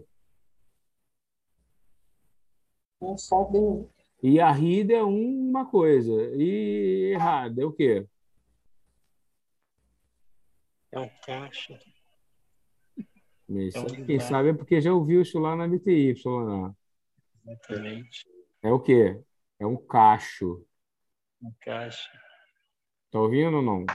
[3.01, 3.87] Um só Deus.
[4.23, 6.11] E a rida é uma coisa.
[6.35, 8.07] E errado é o quê?
[10.91, 11.77] É um caixa.
[13.47, 14.21] Isso, É um quem lugar.
[14.21, 15.65] sabe é porque já ouviu isso lá na.
[15.65, 16.75] Lá.
[17.45, 18.25] Exatamente.
[18.63, 19.21] É o quê?
[19.59, 20.65] É um cacho.
[21.45, 22.09] Um caixa.
[23.11, 23.85] Tá ouvindo ou não?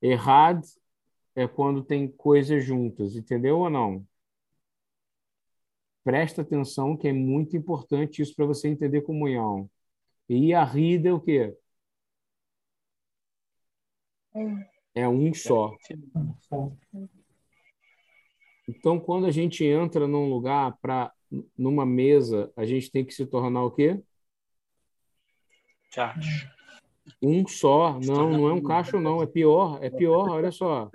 [0.00, 0.62] Errado
[1.34, 4.06] é quando tem coisas juntas, entendeu ou não?
[6.04, 9.68] Presta atenção que é muito importante isso para você entender comunhão.
[10.28, 11.52] E a rida é o quê?
[14.94, 15.08] É.
[15.08, 15.76] Um só.
[18.68, 21.12] Então, quando a gente entra num lugar para
[21.56, 24.00] numa mesa, a gente tem que se tornar o quê?
[25.92, 26.54] Caixa.
[27.22, 27.98] Um só.
[28.00, 29.22] Não, não é um cacho, não.
[29.22, 29.82] É pior.
[29.82, 30.28] É pior.
[30.30, 30.90] Olha só.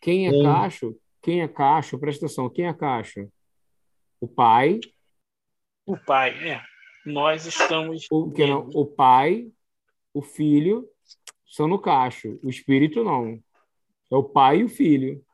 [0.00, 0.96] Quem é cacho?
[1.22, 1.98] Quem é cacho?
[1.98, 2.48] Presta atenção.
[2.48, 3.28] Quem é cacho?
[4.20, 4.80] O pai.
[5.84, 6.62] O pai, é.
[7.04, 8.06] Nós estamos.
[8.10, 9.50] O, que não, o pai,
[10.12, 10.88] o filho
[11.46, 12.38] são no cacho.
[12.42, 13.42] O espírito não.
[14.10, 15.24] É o pai e o filho.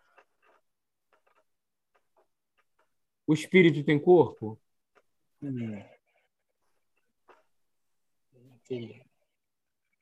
[3.27, 4.59] O espírito tem corpo?
[5.43, 5.83] Hum.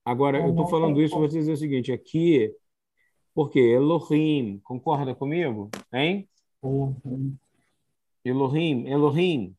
[0.04, 2.54] Agora, eu estou falando isso para você dizer o seguinte: aqui,
[3.34, 5.70] porque Elohim, concorda comigo?
[5.92, 6.28] Hein?
[6.62, 7.36] Um.
[8.24, 9.56] Elohim, Elohim.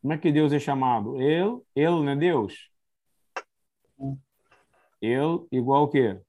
[0.00, 1.20] Como é que Deus é chamado?
[1.20, 2.70] El, El, não é Deus?
[5.00, 6.20] El igual o quê?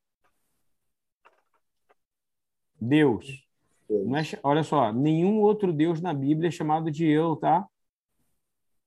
[2.80, 3.45] Deus.
[3.91, 7.67] Não é olha só, nenhum outro Deus na Bíblia é chamado de Eu, tá?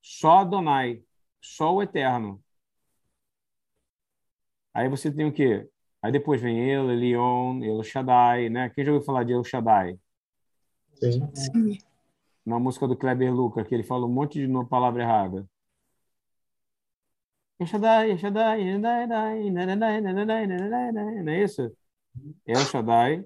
[0.02, 1.02] Só Adonai,
[1.40, 2.42] só o Eterno.
[4.72, 5.68] Aí você tem o quê?
[6.02, 8.70] Aí depois vem El, Elion, El Shaddai, né?
[8.70, 9.98] Quem já ouviu falar de El Shaddai?
[11.00, 11.30] Sim.
[11.34, 11.78] Sim.
[12.44, 15.46] Na música do Kleber Luca, que ele fala um monte de no- palavra errada.
[17.58, 18.80] El Shaddai, El Shaddai,
[21.22, 21.74] não é isso?
[22.46, 23.24] El Shaddai.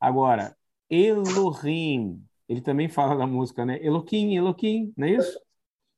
[0.00, 0.56] Agora,
[0.88, 3.78] Elohim, ele também fala da música, né?
[3.84, 5.40] Elohim, Elohim, não é isso?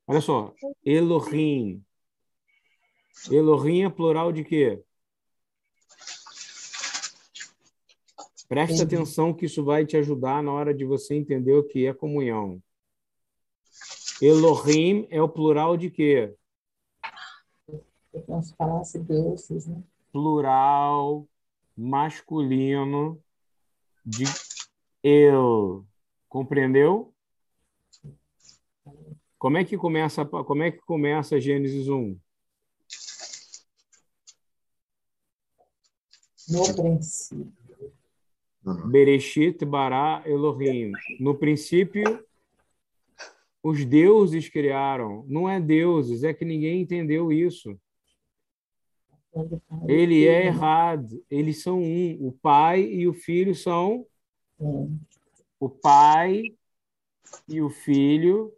[0.07, 0.53] Olha só,
[0.85, 1.85] Elohim.
[3.31, 4.83] Elohim é plural de quê?
[8.49, 11.95] Presta atenção que isso vai te ajudar na hora de você entender o que é
[11.95, 12.61] comunhão.
[14.21, 16.35] Elohim é o plural de quê?
[18.43, 19.81] Se falasse deuses, né?
[20.13, 21.29] Plural
[21.77, 23.23] masculino
[24.05, 24.25] de
[25.03, 25.85] eu.
[26.29, 27.13] Compreendeu?
[29.39, 32.19] Como é que começa, como é que começa Gênesis 1?
[36.49, 37.53] No princípio.
[38.87, 40.93] Bereshit bara Elohim.
[41.19, 42.23] No princípio,
[43.63, 45.25] os deuses criaram.
[45.27, 47.79] Não é deuses, é que ninguém entendeu isso.
[49.89, 51.25] Ele é errado.
[51.31, 52.27] Eles são um.
[52.27, 54.07] O pai e o filho são.
[55.59, 56.57] O pai
[57.49, 58.53] e o filho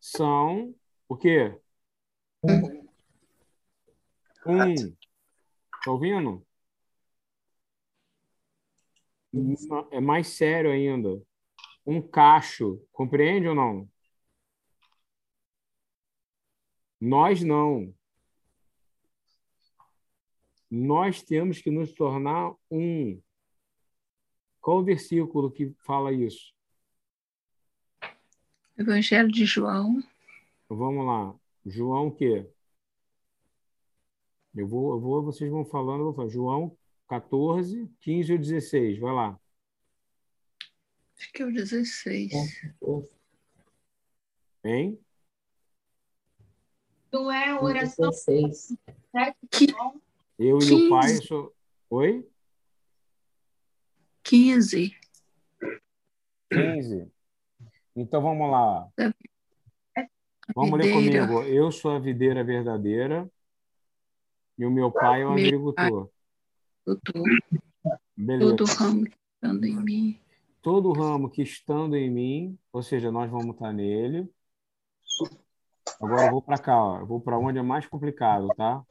[0.00, 0.74] são.
[1.08, 1.58] O quê?
[4.46, 4.74] Um.
[5.84, 6.44] Tá ouvindo?
[9.90, 11.20] É mais sério ainda.
[11.86, 12.80] Um cacho.
[12.92, 13.88] Compreende ou não?
[17.00, 17.92] Nós não.
[20.74, 23.20] Nós temos que nos tornar um.
[24.58, 26.54] Qual o versículo que fala isso?
[28.78, 30.02] Evangelho de João.
[30.70, 31.38] Vamos lá.
[31.66, 32.48] João o quê?
[34.54, 36.28] Eu vou, eu vou, vocês vão falando, eu vou falar.
[36.30, 36.74] João
[37.06, 38.98] 14, 15 ou 16.
[38.98, 39.40] Vai lá.
[41.18, 42.32] Acho que é o 16.
[44.64, 44.98] Hein?
[47.12, 48.08] Não é oração.
[48.08, 48.78] 16.
[50.44, 51.54] Eu e o pai sou.
[51.88, 52.28] Oi?
[54.24, 54.92] 15.
[56.52, 57.12] 15.
[57.94, 58.88] Então vamos lá.
[60.52, 61.42] Vamos ler comigo.
[61.44, 63.30] Eu sou a videira verdadeira
[64.58, 66.10] e o meu pai é o agricultor.
[66.84, 67.22] Doutor,
[68.16, 68.56] Beleza.
[68.56, 70.20] todo ramo que estando em mim.
[70.60, 74.28] Todo ramo que estando em mim, ou seja, nós vamos estar nele.
[76.00, 76.98] Agora eu vou para cá, ó.
[76.98, 78.84] Eu vou para onde é mais complicado, tá?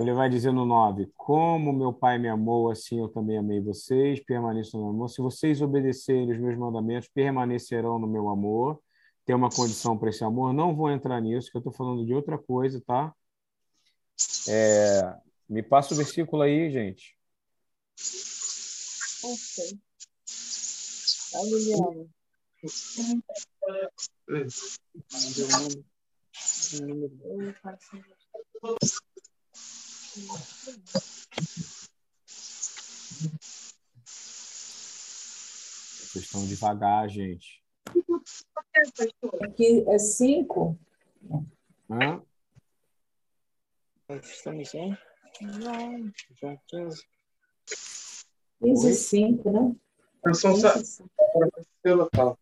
[0.00, 4.20] Ele vai dizer no 9: Como meu Pai me amou, assim eu também amei vocês,
[4.20, 5.08] permaneçam no meu amor.
[5.08, 8.80] Se vocês obedecerem os meus mandamentos, permanecerão no meu amor.
[9.24, 10.52] Tem uma condição para esse amor.
[10.52, 13.12] Não vou entrar nisso, que eu estou falando de outra coisa, tá?
[14.48, 15.14] É,
[15.48, 17.16] me passa o versículo aí, gente.
[19.22, 19.78] Ok.
[21.44, 22.08] Liliana?
[36.00, 37.62] Vocês estão devagar, gente.
[39.42, 40.78] Aqui é cinco.
[41.90, 42.22] Hã?
[44.22, 44.96] Estamos em
[45.40, 47.04] João, João 15.
[48.60, 49.76] 15 e 5, né?
[50.22, 51.10] Professor 15 Sa- cinco.
[51.32, 52.38] professor Sala.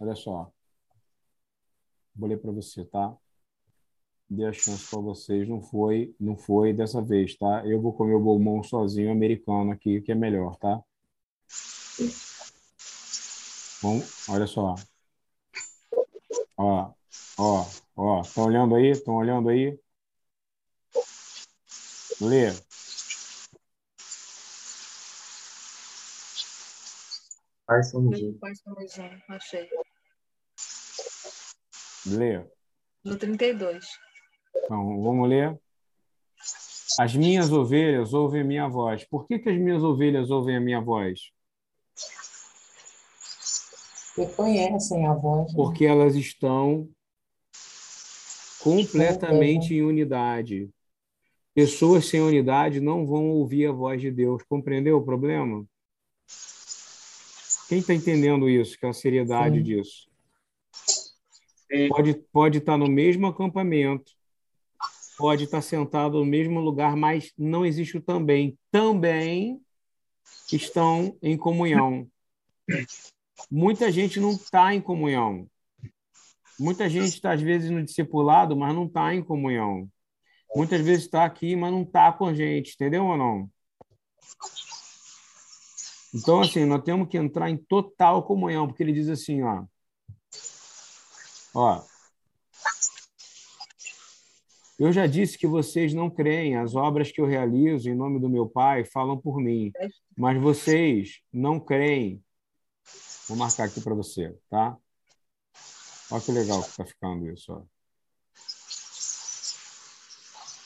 [0.00, 0.52] Olha só.
[2.14, 3.16] Vou ler para você, tá?
[4.30, 5.48] Dei a chance para vocês.
[5.48, 7.66] Não foi, não foi dessa vez, tá?
[7.66, 10.80] Eu vou comer o bombom sozinho, americano aqui, que é melhor, tá?
[13.82, 14.76] Bom, olha só.
[16.56, 16.92] Ó,
[17.36, 17.66] ó,
[17.96, 18.20] ó.
[18.20, 18.90] Estão olhando aí?
[18.90, 19.76] Estão olhando aí?
[22.20, 22.52] Lê.
[27.66, 28.38] Pai um.
[28.38, 28.52] Pai
[29.30, 29.68] achei.
[32.06, 32.46] Lê.
[33.02, 34.09] No 32.
[34.56, 35.58] Então, vamos ler.
[36.98, 39.04] As minhas ovelhas ouvem a minha voz.
[39.04, 41.30] Por que, que as minhas ovelhas ouvem a minha voz?
[44.14, 45.48] Porque conhecem a voz.
[45.48, 45.56] né?
[45.56, 46.88] Porque elas estão
[48.60, 50.68] completamente em unidade.
[51.54, 54.42] Pessoas sem unidade não vão ouvir a voz de Deus.
[54.48, 55.64] Compreendeu o problema?
[57.68, 58.78] Quem está entendendo isso?
[58.78, 59.62] Que é a seriedade Sim.
[59.62, 60.10] disso?
[61.70, 61.88] Sim.
[61.88, 64.12] Pode, pode estar no mesmo acampamento,
[65.20, 68.58] pode estar sentado no mesmo lugar, mas não existe o também.
[68.70, 69.60] Também
[70.50, 72.08] estão em comunhão.
[73.50, 75.46] Muita gente não está em comunhão.
[76.58, 79.88] Muita gente está, às vezes, no discipulado, mas não está em comunhão.
[80.54, 83.50] Muitas vezes está aqui, mas não está com a gente, entendeu ou não?
[86.12, 89.64] Então, assim, nós temos que entrar em total comunhão, porque ele diz assim, ó.
[91.54, 91.82] Ó.
[94.80, 98.30] Eu já disse que vocês não creem, as obras que eu realizo em nome do
[98.30, 99.70] meu Pai falam por mim,
[100.16, 102.24] mas vocês não creem.
[103.28, 104.74] Vou marcar aqui para você, tá?
[106.10, 107.62] Olha que legal que está ficando isso, ó.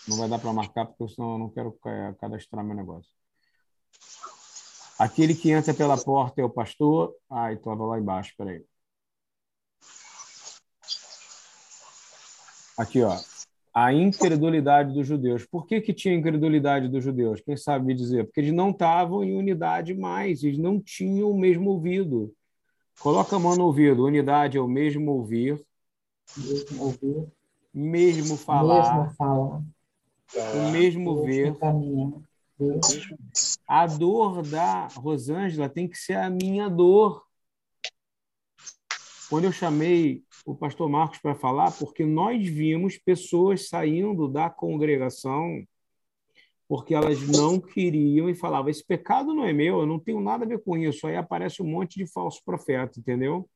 [0.06, 3.10] Não vai dar para marcar, porque senão eu não quero ca- cadastrar meu negócio.
[4.96, 7.12] Aquele que entra pela porta é o pastor.
[7.28, 8.64] Ah, estava lá embaixo, peraí.
[12.78, 13.33] Aqui, ó.
[13.74, 15.44] A incredulidade dos judeus.
[15.44, 17.40] Por que, que tinha incredulidade dos judeus?
[17.40, 18.24] Quem sabe me dizer?
[18.24, 22.32] Porque eles não estavam em unidade mais, eles não tinham o mesmo ouvido.
[23.00, 24.04] Coloca a mão no ouvido.
[24.04, 25.60] Unidade é o mesmo ouvir,
[26.36, 27.26] Mesmo ouvir,
[27.72, 29.62] mesmo falar, mesmo falar,
[30.54, 31.22] o mesmo.
[31.22, 31.54] Ver.
[33.66, 37.24] A dor da Rosângela tem que ser a minha dor.
[39.28, 45.64] Quando eu chamei o pastor Marcos para falar, porque nós vimos pessoas saindo da congregação
[46.68, 50.44] porque elas não queriam e falavam: esse pecado não é meu, eu não tenho nada
[50.44, 51.06] a ver com isso.
[51.06, 53.48] Aí aparece um monte de falso profeta, entendeu?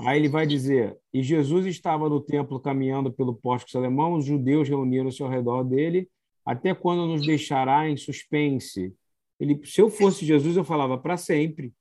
[0.00, 4.68] Aí ele vai dizer: E Jesus estava no templo caminhando pelo pórtico Salomão, os judeus
[4.68, 6.08] reuniram-se ao redor dele,
[6.44, 8.94] até quando nos deixará em suspense?
[9.38, 11.72] Ele, se eu fosse Jesus, eu falava para sempre.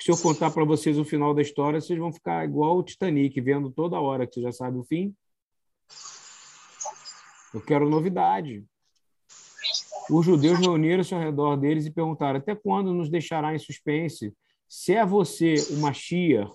[0.00, 3.40] Se eu contar para vocês o final da história, vocês vão ficar igual o Titanic,
[3.40, 5.14] vendo toda hora que você já sabe o fim.
[7.52, 8.64] Eu quero novidade.
[10.10, 14.32] Os judeus reuniram-se ao redor deles e perguntaram: Até quando nos deixará em suspense?
[14.68, 16.52] Se é você o Mashiach,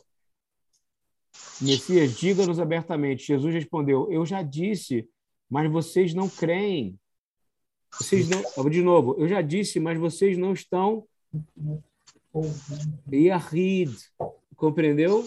[1.62, 3.26] Messias, diga-nos abertamente.
[3.26, 5.08] Jesus respondeu: Eu já disse,
[5.49, 6.97] mas vocês não creem.
[7.98, 11.08] Vocês não, de novo, eu já disse, mas vocês não estão.
[13.12, 13.96] Yahid.
[14.56, 15.26] Compreendeu?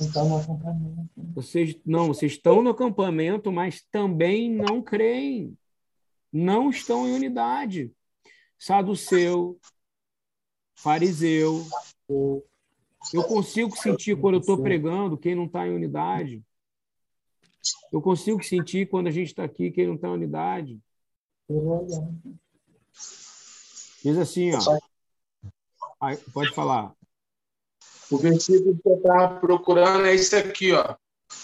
[0.00, 1.10] Então, no acampamento.
[1.34, 5.56] Vocês não, vocês estão no acampamento, mas também não creem.
[6.32, 7.92] Não estão em unidade.
[8.58, 9.58] Saduceu,
[10.74, 11.64] fariseu.
[12.08, 16.42] Eu consigo sentir quando eu estou pregando quem não está em unidade.
[17.92, 20.80] Eu consigo sentir quando a gente está aqui quem não está em unidade.
[21.48, 22.08] Olhar.
[24.02, 24.58] Diz assim, ó.
[26.00, 26.94] Aí, pode falar.
[28.10, 30.94] O versículo que eu estava procurando é esse aqui, ó.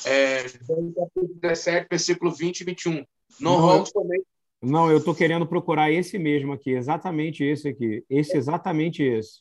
[0.04, 2.92] É, João capítulo 17, versículo 20 e 21.
[2.94, 3.04] Não
[3.40, 4.26] Não, rogo somente.
[4.60, 8.04] Não, eu estou querendo procurar esse mesmo aqui, exatamente esse aqui.
[8.08, 9.40] Esse, exatamente esse.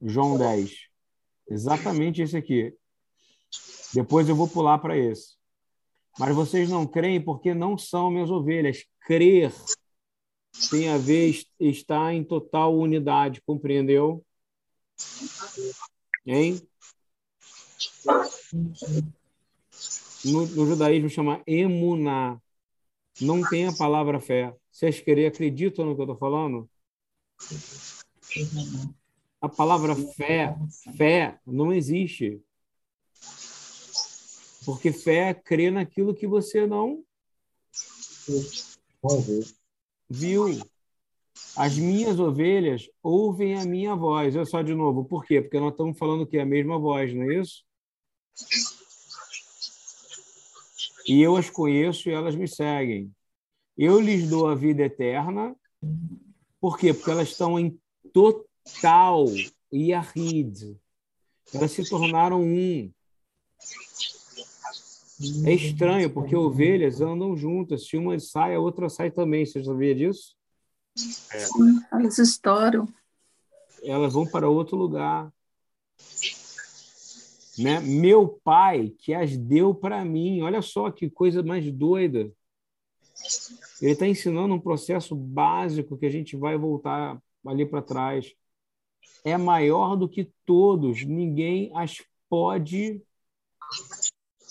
[0.00, 0.72] João 10.
[1.50, 2.72] Exatamente esse aqui.
[3.92, 5.34] Depois eu vou pular para esse.
[6.18, 8.84] Mas vocês não creem porque não são minhas ovelhas.
[9.06, 9.52] Crer
[10.70, 14.24] tem a ver est- estar em total unidade, compreendeu?
[16.26, 16.60] Hein?
[20.24, 22.40] No, no judaísmo chama emuná.
[23.20, 24.54] Não tem a palavra fé.
[24.70, 26.68] Vocês querem acreditam no que eu estou falando?
[29.40, 30.54] A palavra fé,
[30.96, 32.40] fé não existe.
[34.64, 37.04] Porque fé é crer naquilo que você não
[40.08, 40.60] viu.
[41.56, 44.36] As minhas ovelhas ouvem a minha voz.
[44.36, 45.40] Olha só de novo, por quê?
[45.40, 47.64] Porque nós estamos falando que é a mesma voz, não é isso?
[51.06, 53.12] E eu as conheço e elas me seguem.
[53.76, 55.56] Eu lhes dou a vida eterna.
[56.60, 56.94] Por quê?
[56.94, 57.78] Porque elas estão em
[58.12, 59.24] total
[59.72, 60.78] Yahid.
[61.52, 62.92] Elas se tornaram um.
[65.44, 67.86] É estranho, porque ovelhas andam juntas.
[67.86, 69.46] Se uma sai, a outra sai também.
[69.46, 70.34] Você sabia disso?
[70.96, 72.88] Sim, elas estouram.
[73.82, 75.32] Elas vão para outro lugar.
[77.58, 77.80] Né?
[77.80, 80.42] Meu pai que as deu para mim.
[80.42, 82.32] Olha só que coisa mais doida.
[83.80, 88.32] Ele está ensinando um processo básico que a gente vai voltar ali para trás.
[89.24, 91.04] É maior do que todos.
[91.04, 93.02] Ninguém as pode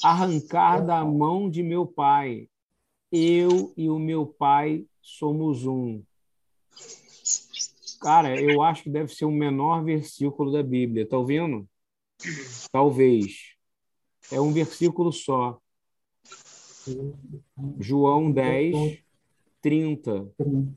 [0.04, 2.47] arrancar da mão de meu pai.
[3.12, 6.02] Eu e o meu pai somos um.
[8.02, 11.08] Cara, eu acho que deve ser o menor versículo da Bíblia.
[11.08, 11.68] Tá ouvindo?
[12.72, 13.56] Talvez.
[14.32, 15.60] É um versículo só.
[17.80, 18.99] João 10,
[19.62, 20.28] 30.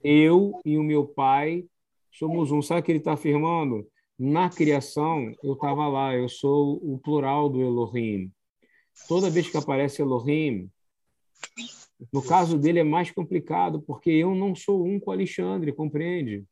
[0.03, 1.65] Eu e o meu pai
[2.11, 2.61] somos um.
[2.61, 3.87] Sabe o que ele está afirmando?
[4.19, 8.31] Na criação, eu estava lá, eu sou o plural do Elohim.
[9.09, 10.71] Toda vez que aparece Elohim,
[12.13, 16.45] no caso dele é mais complicado, porque eu não sou um com Alexandre, compreende?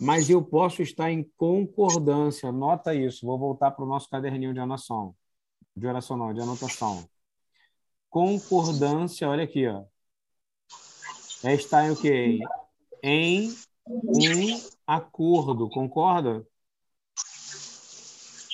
[0.00, 3.26] Mas eu posso estar em concordância, nota isso.
[3.26, 5.14] Vou voltar para o nosso caderninho de anotação.
[5.76, 7.08] De oração, não, de anotação.
[8.10, 9.84] Concordância, olha aqui, ó.
[11.44, 12.38] É estar em o quê?
[13.02, 13.54] Em
[13.86, 16.46] um acordo, concorda?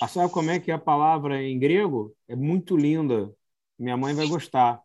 [0.01, 2.16] Ah, sabe como é que é a palavra em grego?
[2.26, 3.34] É muito linda.
[3.78, 4.82] Minha mãe vai gostar.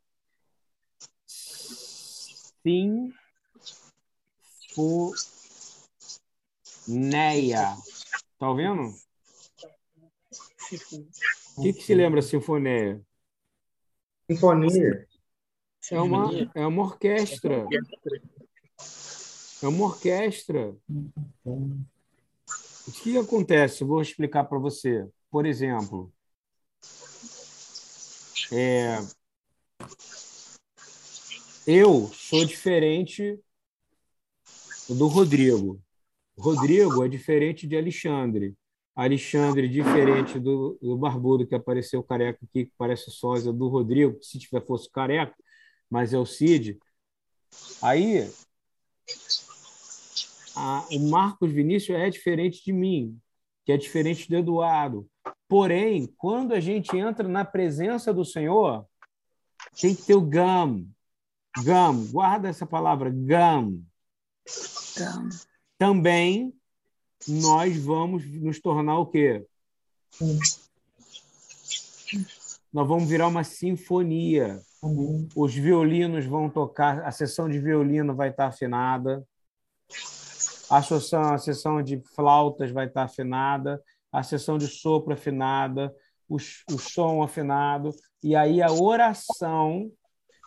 [1.25, 3.13] Sim,
[6.87, 7.77] Neia.
[8.37, 8.93] Tá ouvindo?
[11.57, 13.01] O que, que se lembra sinfonia?
[14.29, 15.07] Sinfonia.
[15.91, 17.65] É uma, é uma orquestra.
[19.63, 20.75] É uma orquestra.
[22.87, 23.83] O que acontece?
[23.83, 25.07] Vou explicar para você.
[25.31, 26.13] Por exemplo,
[28.51, 28.99] é,
[31.65, 33.39] eu sou diferente
[34.87, 35.81] do Rodrigo.
[36.37, 38.55] Rodrigo é diferente de Alexandre.
[38.95, 44.39] Alexandre, diferente do, do Barbudo, que apareceu careca aqui, que parece sósia do Rodrigo, se
[44.39, 45.35] tiver fosse careca,
[45.89, 46.79] mas é o Cid.
[47.81, 48.29] Aí,
[50.55, 53.19] a, o Marcos Vinícius é diferente de mim,
[53.65, 55.07] que é diferente do Eduardo.
[55.47, 58.85] Porém, quando a gente entra na presença do Senhor,
[59.79, 60.87] tem que ter o gam.
[61.63, 63.81] Gam, guarda essa palavra, gam.
[64.97, 65.29] Gam.
[65.77, 66.53] Também
[67.27, 69.45] nós vamos nos tornar o quê?
[72.71, 74.59] Nós vamos virar uma sinfonia.
[75.35, 79.25] Os violinos vão tocar, a sessão de violino vai estar afinada,
[80.69, 85.93] a sessão, a sessão de flautas vai estar afinada, a sessão de sopro afinada,
[86.27, 87.91] o, o som afinado,
[88.23, 89.91] e aí a oração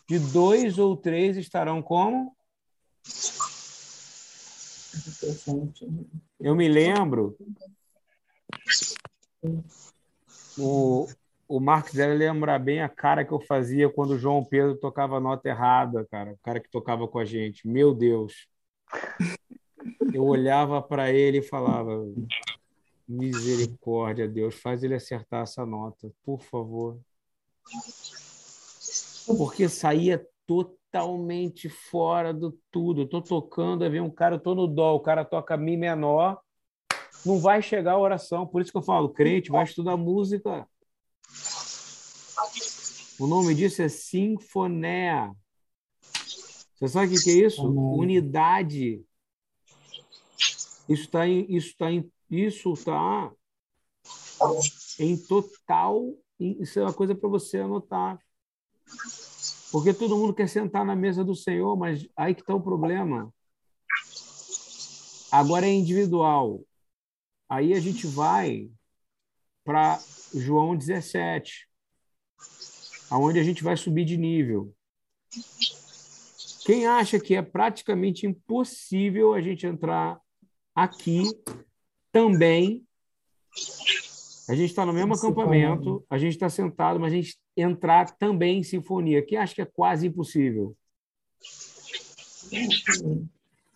[0.08, 2.34] de dois ou três estarão como?
[6.40, 7.36] Eu me lembro,
[10.58, 11.06] o,
[11.46, 15.16] o Marcos deve lembrar bem a cara que eu fazia quando o João Pedro tocava
[15.16, 17.66] a nota errada, cara, o cara que tocava com a gente.
[17.68, 18.48] Meu Deus.
[20.12, 22.06] Eu olhava para ele e falava:
[23.06, 26.98] Misericórdia, Deus, faz ele acertar essa nota, por favor.
[29.26, 33.02] Porque saía totalmente fora do tudo.
[33.02, 35.76] Eu tô tocando, aí vem um cara, eu tô no dó, o cara toca mi
[35.76, 36.40] menor,
[37.24, 38.46] não vai chegar a oração.
[38.46, 40.66] Por isso que eu falo, crente, vai estudar música.
[43.18, 45.30] O nome disso é sinfoné.
[46.74, 47.68] Você sabe o que é isso?
[47.68, 49.02] Unidade.
[50.88, 53.30] Isso está em, isso tá em, isso tá
[54.98, 56.14] em total.
[56.38, 58.18] Isso é uma coisa para você anotar.
[59.70, 63.32] Porque todo mundo quer sentar na mesa do Senhor, mas aí que está o problema.
[65.30, 66.64] Agora é individual.
[67.48, 68.70] Aí a gente vai
[69.64, 69.98] para
[70.34, 71.68] João 17,
[73.10, 74.74] aonde a gente vai subir de nível.
[76.64, 80.18] Quem acha que é praticamente impossível a gente entrar
[80.82, 81.24] aqui
[82.12, 82.86] também?
[84.48, 88.58] A gente está no mesmo acampamento, a gente está sentado, mas a gente entrar também
[88.58, 89.24] em sinfonia.
[89.24, 90.76] Quem acha que é quase impossível?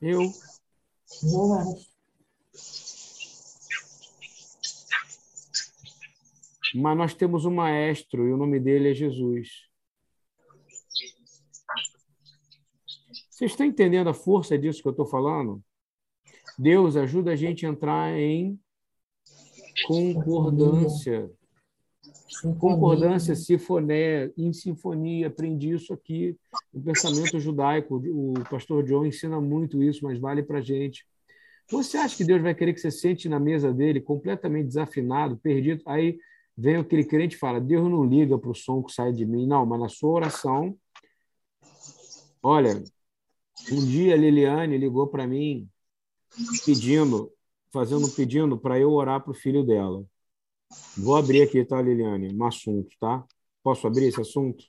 [0.01, 0.23] Eu.
[1.23, 1.93] Eu acho.
[6.75, 9.69] Mas nós temos um maestro e o nome dele é Jesus.
[13.29, 15.63] Vocês estão entendendo a força disso que eu estou falando?
[16.63, 18.57] Deus ajuda a gente a entrar em
[19.85, 21.29] concordância.
[22.61, 25.27] Concordância, sinfonia, em sinfonia.
[25.27, 26.37] Aprendi isso aqui
[26.73, 27.97] no pensamento judaico.
[27.97, 31.05] O pastor John ensina muito isso, mas vale para gente.
[31.69, 35.83] Você acha que Deus vai querer que você sente na mesa dele completamente desafinado, perdido?
[35.85, 36.17] Aí
[36.57, 39.49] vem aquele crente e fala: Deus não liga para o som que sai de mim.
[39.49, 40.79] Não, mas na sua oração.
[42.41, 42.81] Olha,
[43.73, 45.69] um dia a Liliane ligou para mim
[46.65, 47.33] pedindo,
[47.73, 50.05] fazendo um pedido para eu orar para o filho dela.
[50.97, 52.35] Vou abrir aqui, tá, Liliane?
[52.35, 53.25] Um assunto, tá?
[53.63, 54.65] Posso abrir esse assunto?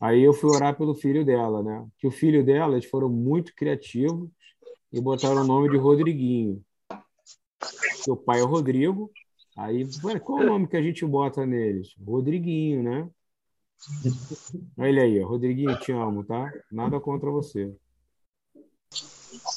[0.00, 1.86] Aí eu fui orar pelo filho dela, né?
[1.98, 4.30] Que o filho dela, eles foram muito criativos
[4.92, 6.64] e botaram o nome de Rodriguinho.
[7.96, 9.10] Seu pai é o Rodrigo.
[9.56, 9.86] Aí,
[10.24, 11.94] qual o nome que a gente bota neles?
[12.02, 13.10] Rodriguinho, né?
[14.76, 15.22] Olha ele aí.
[15.22, 16.52] Rodriguinho, te amo, tá?
[16.70, 17.74] Nada contra você.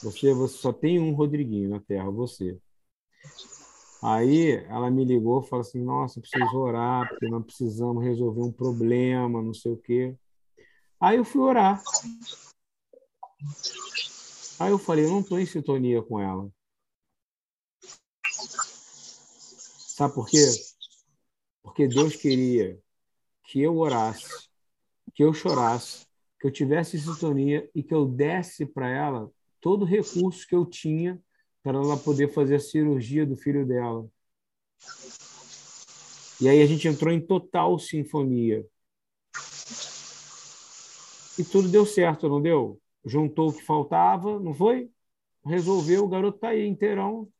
[0.04, 2.60] Você, você só tem um Rodriguinho na Terra, você.
[4.02, 9.42] Aí ela me ligou falou assim: Nossa, preciso orar, porque nós precisamos resolver um problema,
[9.42, 10.16] não sei o quê.
[11.00, 11.82] Aí eu fui orar.
[14.60, 16.50] Aí eu falei: não estou em sintonia com ela.
[19.96, 20.46] Sabe por quê?
[21.62, 22.83] Porque Deus queria
[23.54, 24.50] que eu orasse,
[25.14, 26.08] que eu chorasse,
[26.42, 29.32] que eu tivesse sintonia e que eu desse para ela
[29.62, 31.22] todo o recurso que eu tinha
[31.62, 34.10] para ela poder fazer a cirurgia do filho dela.
[36.42, 38.66] E aí a gente entrou em total sinfonia.
[41.38, 42.82] E tudo deu certo, não deu?
[43.06, 44.90] Juntou o que faltava, não foi?
[45.46, 47.32] Resolveu, o garoto tá aí inteirão.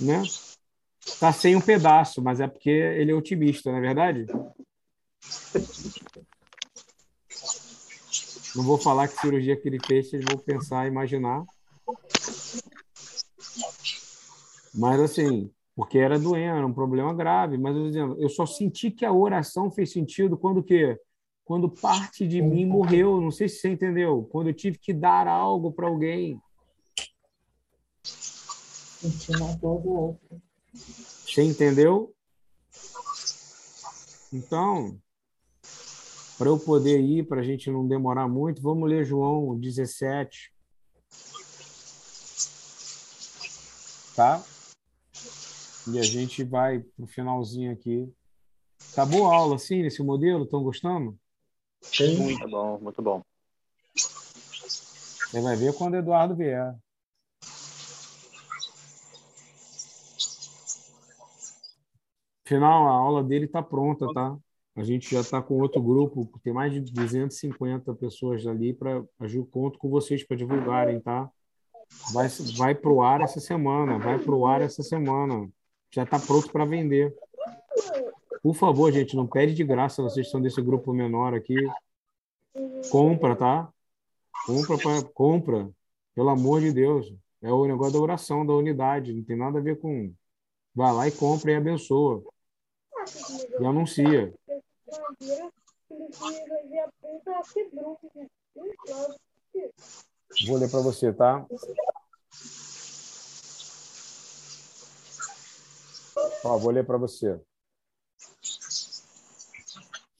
[0.00, 0.24] Né?
[1.20, 4.26] Tá sem um pedaço, mas é porque ele é otimista, não é verdade?
[8.54, 11.44] Não vou falar que cirurgia que ele fez, vocês vão pensar, imaginar.
[14.74, 17.56] Mas assim, porque era doença, era um problema grave.
[17.56, 20.98] Mas eu, dizendo, eu só senti que a oração fez sentido quando o quê?
[21.44, 23.20] Quando parte de mim morreu.
[23.20, 24.28] Não sei se você entendeu.
[24.30, 26.40] Quando eu tive que dar algo para alguém.
[28.02, 30.42] Sentir na dor do outro.
[31.28, 32.14] Você entendeu?
[34.32, 34.98] Então,
[36.38, 40.50] para eu poder ir, para a gente não demorar muito, vamos ler João 17.
[44.16, 44.42] Tá?
[45.92, 48.10] E a gente vai para o finalzinho aqui.
[48.94, 50.44] Tá boa a aula, assim, nesse modelo?
[50.44, 51.18] Estão gostando?
[52.00, 53.22] Muito bom, muito bom.
[53.94, 56.74] Você vai ver quando o Eduardo vier.
[62.48, 64.34] Final, a aula dele está pronta, tá?
[64.74, 69.04] A gente já está com outro grupo, tem mais de 250 pessoas ali para
[69.50, 71.30] conto com vocês para divulgarem, tá?
[72.14, 75.46] Vai, vai para o ar essa semana, vai para o ar essa semana.
[75.90, 77.14] Já está pronto para vender.
[78.42, 81.56] Por favor, gente, não pede de graça, vocês são desse grupo menor aqui.
[82.90, 83.70] Compra, tá?
[84.46, 85.70] Compra, pra, compra.
[86.14, 87.12] Pelo amor de Deus.
[87.42, 89.12] É o negócio da oração, da unidade.
[89.12, 90.14] Não tem nada a ver com.
[90.74, 92.22] Vai lá e compra e abençoa.
[93.60, 94.34] E anuncia.
[100.46, 101.46] Vou ler para você, tá?
[106.44, 107.40] Ó, vou ler para você.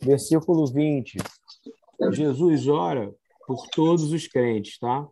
[0.01, 1.19] Versículo 20.
[2.13, 3.15] Jesus ora
[3.47, 5.07] por todos os crentes, tá?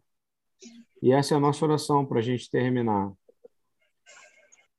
[1.02, 3.12] E essa é a nossa oração para a gente terminar.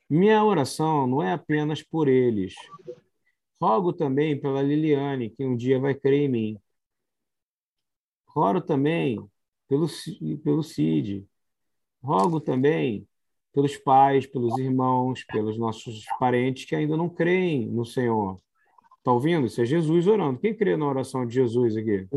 [0.10, 2.55] Minha oração não é apenas por eles.
[3.62, 6.58] Rogo também pela Liliane, que um dia vai crer em mim.
[8.28, 9.20] Rogo também
[9.68, 9.88] pelo,
[10.43, 11.28] pelo Cid.
[12.01, 13.08] Rogo também
[13.53, 18.39] pelos pais, pelos irmãos, pelos nossos parentes que ainda não creem no Senhor.
[18.99, 19.47] Está ouvindo?
[19.47, 20.39] Isso é Jesus orando.
[20.39, 22.08] Quem crê na oração de Jesus aqui?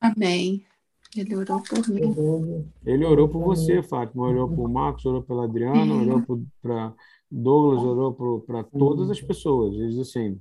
[0.00, 0.66] Amém.
[1.14, 2.72] Ele orou por mim.
[2.84, 4.26] Ele orou por você, Fátima.
[4.26, 6.94] Orou por Marcos, orou pela Adriana, orou para
[7.30, 9.74] Douglas, orou para todas as pessoas.
[9.74, 10.40] Ele diz assim: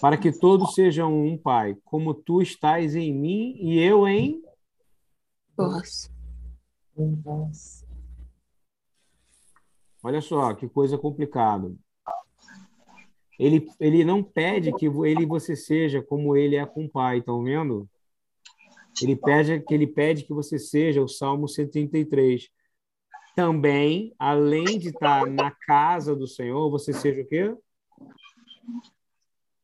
[0.00, 4.42] para que todos sejam um, Pai, como tu estás em mim e eu em.
[5.56, 6.10] Vós.
[10.02, 11.74] Olha só, que coisa complicada.
[13.38, 17.18] Ele, ele não pede que ele e você seja como ele é com o Pai,
[17.18, 17.88] estão vendo?
[19.02, 22.48] Ele pede que ele pede que você seja o Salmo 133.
[23.34, 27.54] Também, além de estar na casa do Senhor, você seja o quê?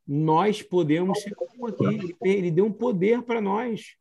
[0.07, 2.15] Nós podemos ser como aqui.
[2.23, 3.97] Ele deu um poder para nós.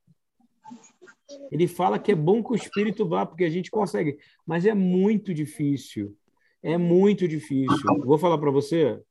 [1.51, 4.17] Ele fala que é bom que o Espírito vá, porque a gente consegue.
[4.45, 6.15] Mas é muito difícil.
[6.61, 8.05] É muito difícil.
[8.05, 9.01] Vou falar para você.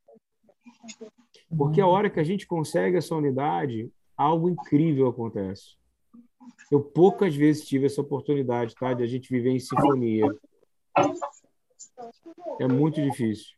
[1.56, 5.76] Porque a hora que a gente consegue essa unidade, algo incrível acontece.
[6.70, 8.94] Eu poucas vezes tive essa oportunidade, tá?
[8.94, 10.26] De a gente viver em sinfonia.
[12.58, 13.56] É muito difícil.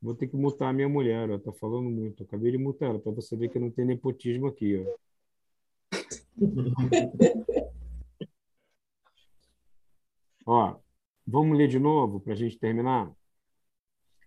[0.00, 1.38] Vou ter que mutar a minha mulher, ó.
[1.38, 2.22] Tá falando muito.
[2.22, 5.08] Acabei de mutar ela, para você ver que não tem nepotismo aqui, ó.
[10.50, 10.76] Ó,
[11.26, 13.12] vamos ler de novo para a gente terminar?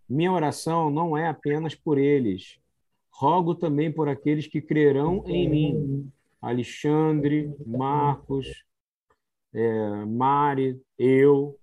[0.07, 2.59] Minha oração não é apenas por eles.
[3.09, 6.11] Rogo também por aqueles que crerão em mim.
[6.41, 8.47] Alexandre, Marcos,
[9.53, 11.59] é, Mari, eu.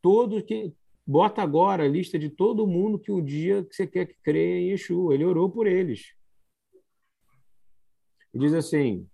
[0.00, 0.74] Todos que.
[1.06, 4.58] Bota agora a lista de todo mundo que um dia que você quer que creia
[4.58, 5.12] em Yeshua.
[5.12, 6.14] Ele orou por eles.
[8.32, 9.06] Ele diz assim: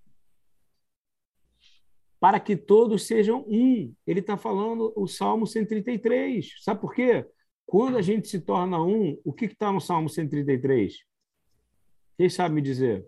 [2.20, 3.92] para que todos sejam um.
[4.06, 6.62] Ele está falando o Salmo 133.
[6.62, 7.26] Sabe por quê?
[7.64, 10.98] Quando a gente se torna um, o que está no Salmo 133?
[12.18, 13.06] Quem sabe me dizer?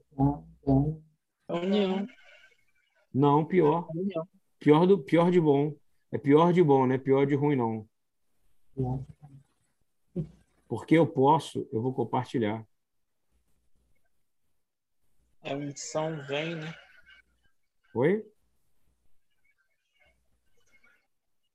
[1.54, 2.06] União.
[3.12, 3.86] Não, pior.
[3.94, 4.28] União.
[4.58, 5.74] Pior, do, pior de bom.
[6.10, 7.88] É pior de bom, não é pior de ruim, não.
[10.68, 12.66] Porque eu posso, eu vou compartilhar.
[15.42, 16.74] A unção vem, né?
[17.94, 18.24] Oi?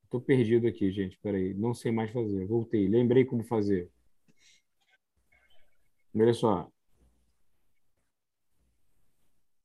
[0.04, 1.18] Estou perdido aqui, gente.
[1.20, 2.46] Peraí, não sei mais fazer.
[2.46, 3.92] Voltei, lembrei como fazer.
[6.16, 6.72] Olha só.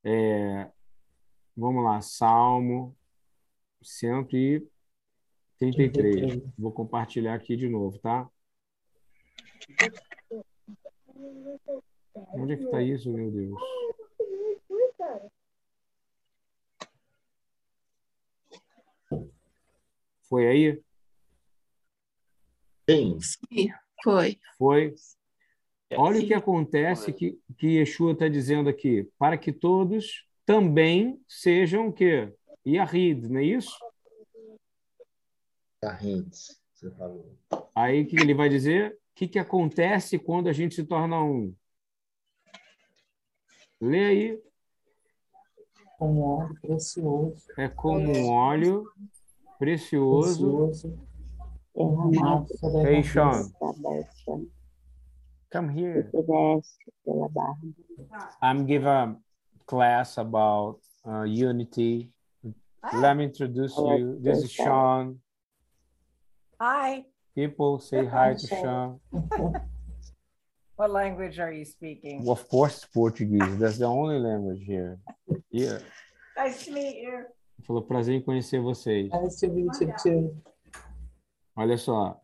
[0.05, 0.69] É,
[1.57, 2.97] vamos lá, Salmo
[3.83, 6.43] 133.
[6.59, 8.29] Vou compartilhar aqui de novo, tá?
[12.35, 13.55] Onde é que está isso, meu Deus?
[20.29, 20.83] Foi aí?
[22.89, 23.21] Sim.
[23.21, 23.69] Sim,
[24.03, 24.41] foi.
[24.59, 24.95] Foi.
[25.97, 29.09] Olha o que acontece que, que Yeshua está dizendo aqui.
[29.19, 32.33] Para que todos também sejam o quê?
[32.67, 33.77] Yahid, não é isso?
[35.81, 37.37] Carrinhos, você falou.
[37.75, 38.93] Aí o que ele vai dizer?
[38.93, 41.55] O que, que acontece quando a gente se torna um?
[43.81, 44.43] Lê aí.
[45.99, 47.47] Com óleo precioso.
[47.59, 48.85] É como um óleo
[49.59, 50.67] precioso.
[50.67, 51.09] Precioso.
[51.75, 54.62] Derramado sobre a cabeça da.
[55.53, 56.11] Come here.
[58.41, 59.15] I'm give a
[59.67, 62.09] class about uh, unity.
[62.95, 64.19] Let me introduce you.
[64.21, 65.19] This is Sean.
[66.59, 67.05] Hi.
[67.35, 69.01] People say hi to Sean.
[70.77, 72.27] What language are you speaking?
[72.27, 73.59] Of course, it's Portuguese.
[73.59, 74.99] That's the only language here.
[75.51, 75.79] Yeah.
[76.37, 77.27] Nice to meet you.
[77.65, 79.11] Falou prazer em conhecer vocês.
[79.11, 80.37] Nice to meet you too.
[81.55, 82.22] Olha só.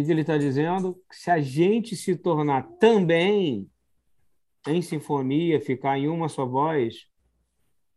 [0.00, 0.98] Que, que ele está dizendo?
[1.10, 3.68] Se a gente se tornar também
[4.66, 7.06] em sinfonia, ficar em uma só voz,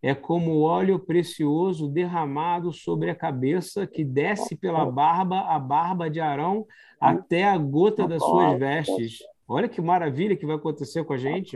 [0.01, 6.19] é como óleo precioso derramado sobre a cabeça que desce pela barba, a barba de
[6.19, 6.67] Arão,
[6.99, 9.19] até a gota das suas vestes.
[9.47, 11.55] Olha que maravilha que vai acontecer com a gente.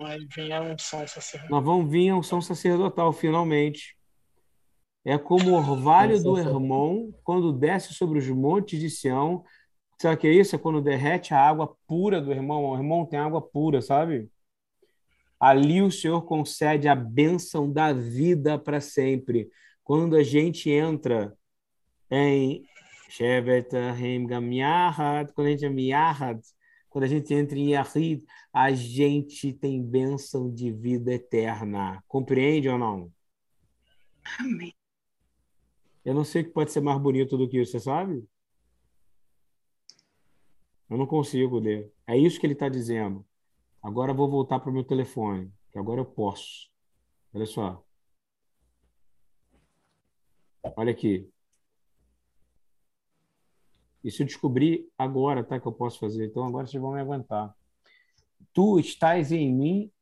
[0.00, 1.50] Aí vem a unção sacerdotal.
[1.50, 3.97] Nós vamos vir a unção sacerdotal, finalmente.
[5.08, 9.42] É como o orvalho do Hermon, quando desce sobre os montes de Sião.
[9.98, 10.54] Sabe o que é isso?
[10.54, 12.72] É quando derrete a água pura do Hermon.
[12.72, 14.30] O Hermon tem água pura, sabe?
[15.40, 19.48] Ali o Senhor concede a bênção da vida para sempre.
[19.82, 21.34] Quando a gente entra
[22.10, 22.66] em.
[23.16, 23.48] Quando
[25.46, 26.42] a gente é Yahad,
[26.90, 32.04] quando a gente entra em Yahid, a gente tem bênção de vida eterna.
[32.06, 33.10] Compreende ou não?
[34.38, 34.74] Amém.
[36.08, 38.26] Eu não sei o que pode ser mais bonito do que isso, você sabe?
[40.88, 41.92] Eu não consigo ler.
[42.06, 43.22] É isso que ele está dizendo.
[43.82, 46.70] Agora vou voltar para o meu telefone, que agora eu posso.
[47.34, 47.84] Olha só.
[50.74, 51.30] Olha aqui.
[54.02, 55.60] Isso eu descobri agora, tá?
[55.60, 56.24] Que eu posso fazer.
[56.24, 57.54] Então agora vocês vão me aguentar.
[58.54, 59.92] Tu estás em mim.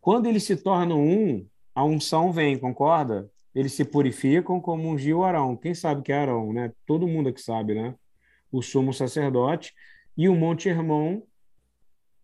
[0.00, 1.44] Quando eles se tornam um,
[1.74, 3.28] a unção vem, concorda?
[3.54, 5.56] Eles se purificam como ungiu Arão.
[5.56, 6.72] Quem sabe que é Arão, né?
[6.86, 7.94] Todo mundo aqui sabe, né?
[8.50, 9.74] O sumo sacerdote.
[10.16, 11.22] E o Monte Hermon.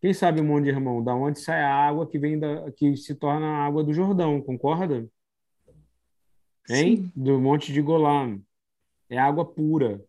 [0.01, 1.03] Quem sabe o Monte Hermon?
[1.03, 4.41] Da onde sai a água que vem da, que se torna a água do Jordão,
[4.41, 5.09] concorda?
[6.69, 6.97] Hein?
[6.97, 7.13] Sim.
[7.17, 8.39] Do Monte de Golã.
[9.09, 10.05] É água pura.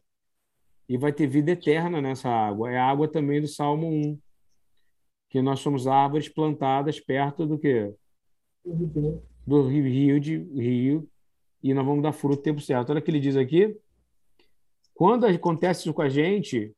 [0.87, 2.71] E vai ter vida eterna nessa água.
[2.71, 4.19] É água também do Salmo 1.
[5.29, 7.93] Que nós somos árvores plantadas perto do quê?
[8.63, 11.09] Do rio, rio de rio.
[11.63, 12.89] E nós vamos dar fruto no tempo certo.
[12.89, 13.75] Olha o que ele diz aqui.
[14.93, 16.75] Quando acontece isso com a gente,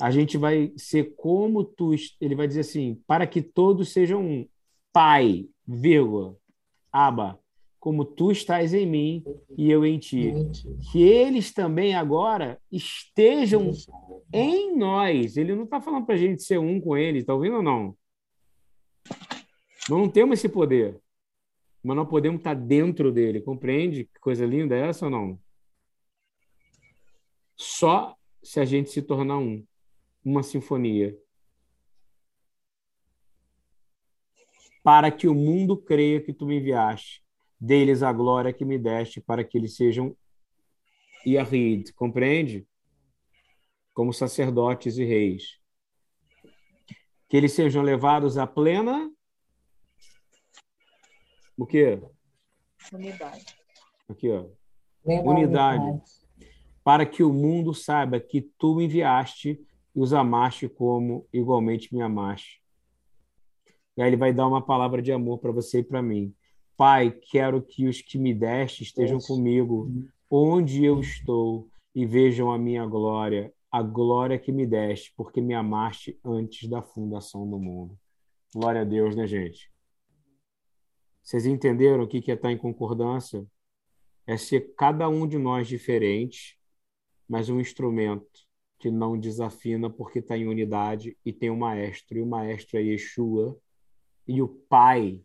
[0.00, 1.94] a gente vai ser como tu.
[2.20, 4.48] Ele vai dizer assim: para que todos sejam um.
[4.92, 6.36] Pai, vírgula,
[6.92, 7.38] Aba,
[7.78, 9.24] como tu estás em mim
[9.56, 10.32] e eu em ti.
[10.90, 13.70] Que eles também agora estejam
[14.32, 15.36] em nós.
[15.36, 17.96] Ele não está falando para a gente ser um com ele, está ouvindo ou não?
[19.90, 21.02] Nós não temos esse poder,
[21.82, 23.40] mas nós podemos estar dentro dele.
[23.40, 25.40] Compreende que coisa linda é essa ou não?
[27.56, 29.66] Só se a gente se tornar um,
[30.24, 31.18] uma sinfonia.
[34.80, 37.24] Para que o mundo creia que tu me enviaste
[37.60, 40.16] deles a glória que me deste, para que eles sejam
[41.26, 42.64] Yahid, compreende?
[43.92, 45.58] Como sacerdotes e reis.
[47.28, 49.12] Que eles sejam levados à plena.
[51.60, 52.00] O quê?
[52.90, 53.44] Unidade.
[54.08, 54.46] Aqui, ó.
[55.04, 56.00] Unidade.
[56.82, 59.60] Para que o mundo saiba que tu me enviaste
[59.94, 62.62] e os amaste como igualmente me amaste.
[63.94, 66.34] E aí ele vai dar uma palavra de amor para você e para mim.
[66.78, 69.92] Pai, quero que os que me deste estejam comigo
[70.30, 75.52] onde eu estou e vejam a minha glória, a glória que me deste, porque me
[75.52, 77.98] amaste antes da fundação do mundo.
[78.54, 79.70] Glória a Deus, né, gente?
[81.22, 83.46] Vocês entenderam o que é estar em concordância?
[84.26, 86.58] É ser cada um de nós diferente,
[87.28, 88.48] mas um instrumento
[88.78, 92.82] que não desafina porque está em unidade e tem um maestro, e o maestro é
[92.82, 93.58] Yeshua,
[94.26, 95.20] e o Pai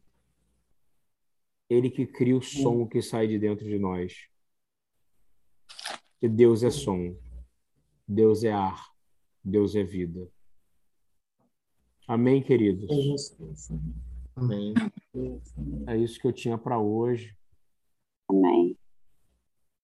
[1.69, 4.27] ele que cria o som que sai de dentro de nós.
[6.19, 7.15] Que Deus é som,
[8.07, 8.91] Deus é ar,
[9.43, 10.29] Deus é vida.
[12.07, 12.87] Amém, queridos?
[14.35, 14.73] Amém.
[15.87, 17.35] É isso que eu tinha para hoje.
[18.29, 18.77] Amém.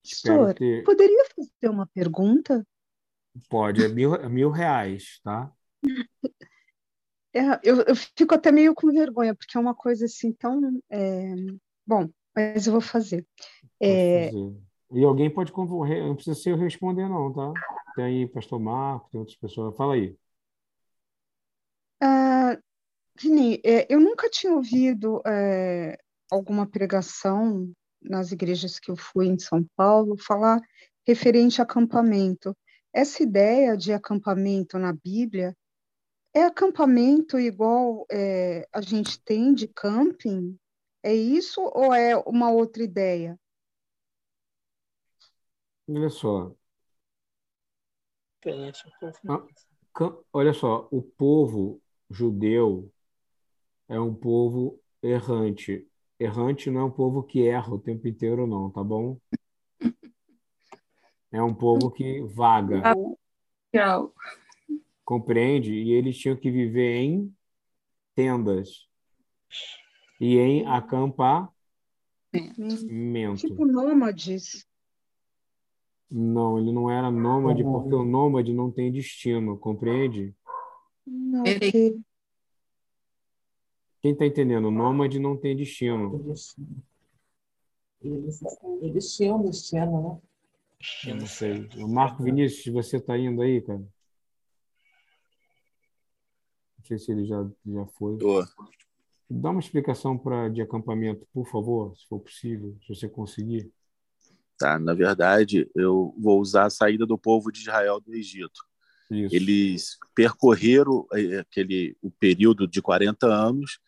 [0.03, 0.83] Espero ter.
[0.83, 2.65] poderia fazer uma pergunta?
[3.49, 5.51] Pode, é mil, é mil reais, tá?
[7.33, 10.81] É, eu, eu fico até meio com vergonha, porque é uma coisa assim tão.
[10.89, 11.33] é,
[11.85, 13.25] Bom, mas eu vou fazer.
[13.79, 14.55] É, Fazer.
[14.93, 17.53] E alguém pode concorrer, não precisa ser eu responder, não, tá?
[17.95, 19.75] Tem aí Pastor Marco, tem outras pessoas.
[19.77, 20.15] Fala aí.
[22.01, 22.57] ah,
[23.21, 25.95] Vini, é, eu nunca tinha ouvido é,
[26.31, 30.59] alguma pregação nas igrejas que eu fui em São Paulo falar
[31.05, 32.57] referente a acampamento.
[32.91, 35.55] Essa ideia de acampamento na Bíblia
[36.33, 40.57] é acampamento igual é, a gente tem de camping?
[41.03, 43.37] É isso ou é uma outra ideia?
[45.87, 46.55] Olha só.
[49.27, 49.45] Ah,
[50.33, 52.91] Olha só, o povo judeu
[53.91, 55.85] é um povo errante.
[56.17, 59.17] Errante não é um povo que erra o tempo inteiro, não, tá bom?
[61.29, 62.81] É um povo que vaga,
[63.73, 64.13] Tchau.
[65.03, 65.73] compreende?
[65.73, 67.35] E eles tinham que viver em
[68.15, 68.87] tendas
[70.21, 71.51] e em acampamento.
[73.35, 74.65] Tipo nômades.
[76.09, 80.33] Não, ele não era nômade, porque o nômade não tem destino, compreende?
[81.05, 82.01] Não, ok.
[84.01, 84.67] Quem está entendendo?
[84.67, 86.35] O nômade não tem destino.
[88.01, 88.43] Eles,
[88.81, 90.21] eles tinham destino, né?
[91.07, 91.69] Eu não sei.
[91.77, 93.77] O Marco Vinícius, você está indo aí, cara?
[93.77, 93.89] Não
[96.83, 98.17] sei se ele já, já foi.
[98.17, 98.43] Tô.
[99.29, 103.71] Dá uma explicação pra, de acampamento, por favor, se for possível, se você conseguir.
[104.57, 104.77] Tá?
[104.79, 108.65] Na verdade, eu vou usar a saída do povo de Israel do Egito.
[109.11, 109.35] Isso.
[109.35, 113.79] Eles percorreram eh, aquele o período de 40 anos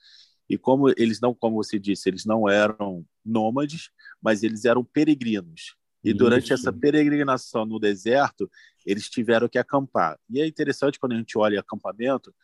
[0.50, 3.90] e como eles não, como você disse, eles não eram nômades,
[4.22, 5.76] mas eles eram peregrinos.
[6.04, 6.54] E durante Isso.
[6.54, 8.52] essa peregrinação no deserto,
[8.86, 10.20] eles tiveram que acampar.
[10.30, 12.36] E é interessante quando a gente olha acampamento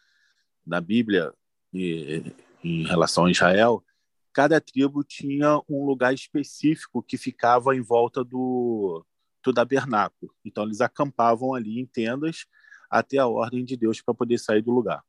[0.66, 1.34] na Bíblia
[1.74, 2.24] e,
[2.64, 3.84] em relação a Israel,
[4.32, 9.06] cada tribo tinha um lugar específico que ficava em volta do,
[9.44, 10.34] do tabernáculo.
[10.46, 12.46] Então eles acampavam ali em tendas
[12.90, 15.04] até a ordem de Deus para poder sair do lugar.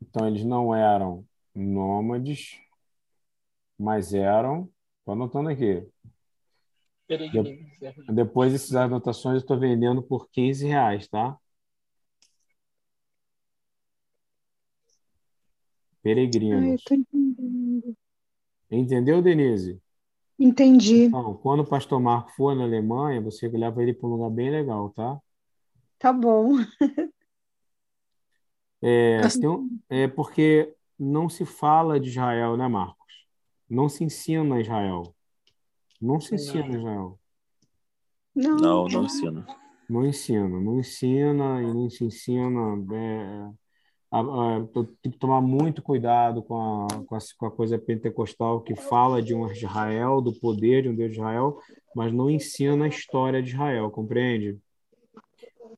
[0.00, 2.58] Então, eles não eram nômades,
[3.78, 4.70] mas eram.
[5.00, 5.86] Estou anotando aqui.
[7.06, 7.82] Peregrinos.
[7.82, 8.12] é.
[8.12, 11.38] Depois dessas anotações, eu estou vendendo por 15 reais, tá?
[16.02, 16.82] Peregrinos.
[16.90, 17.96] entendendo.
[18.70, 19.80] Entendeu, Denise?
[20.38, 21.04] Entendi.
[21.04, 24.50] Então, quando o pastor Marco for na Alemanha, você leva ele para um lugar bem
[24.50, 25.18] legal, tá?
[25.98, 26.52] Tá bom.
[28.82, 33.26] É, tem um- é porque não se fala de Israel, né, Marcos?
[33.68, 35.14] Não se ensina Israel.
[36.00, 37.18] Não se ensina Israel.
[38.34, 39.46] Não, Não, não ensina.
[39.88, 42.60] Não ensina, não ensina e não se ensina.
[42.94, 43.50] é,
[44.20, 48.60] a- a- tenho que tomar muito cuidado com a, com a, com a coisa pentecostal
[48.60, 51.58] que fala de um Israel, do poder de um Deus de Israel,
[51.94, 54.58] mas não ensina a história de Israel, compreende?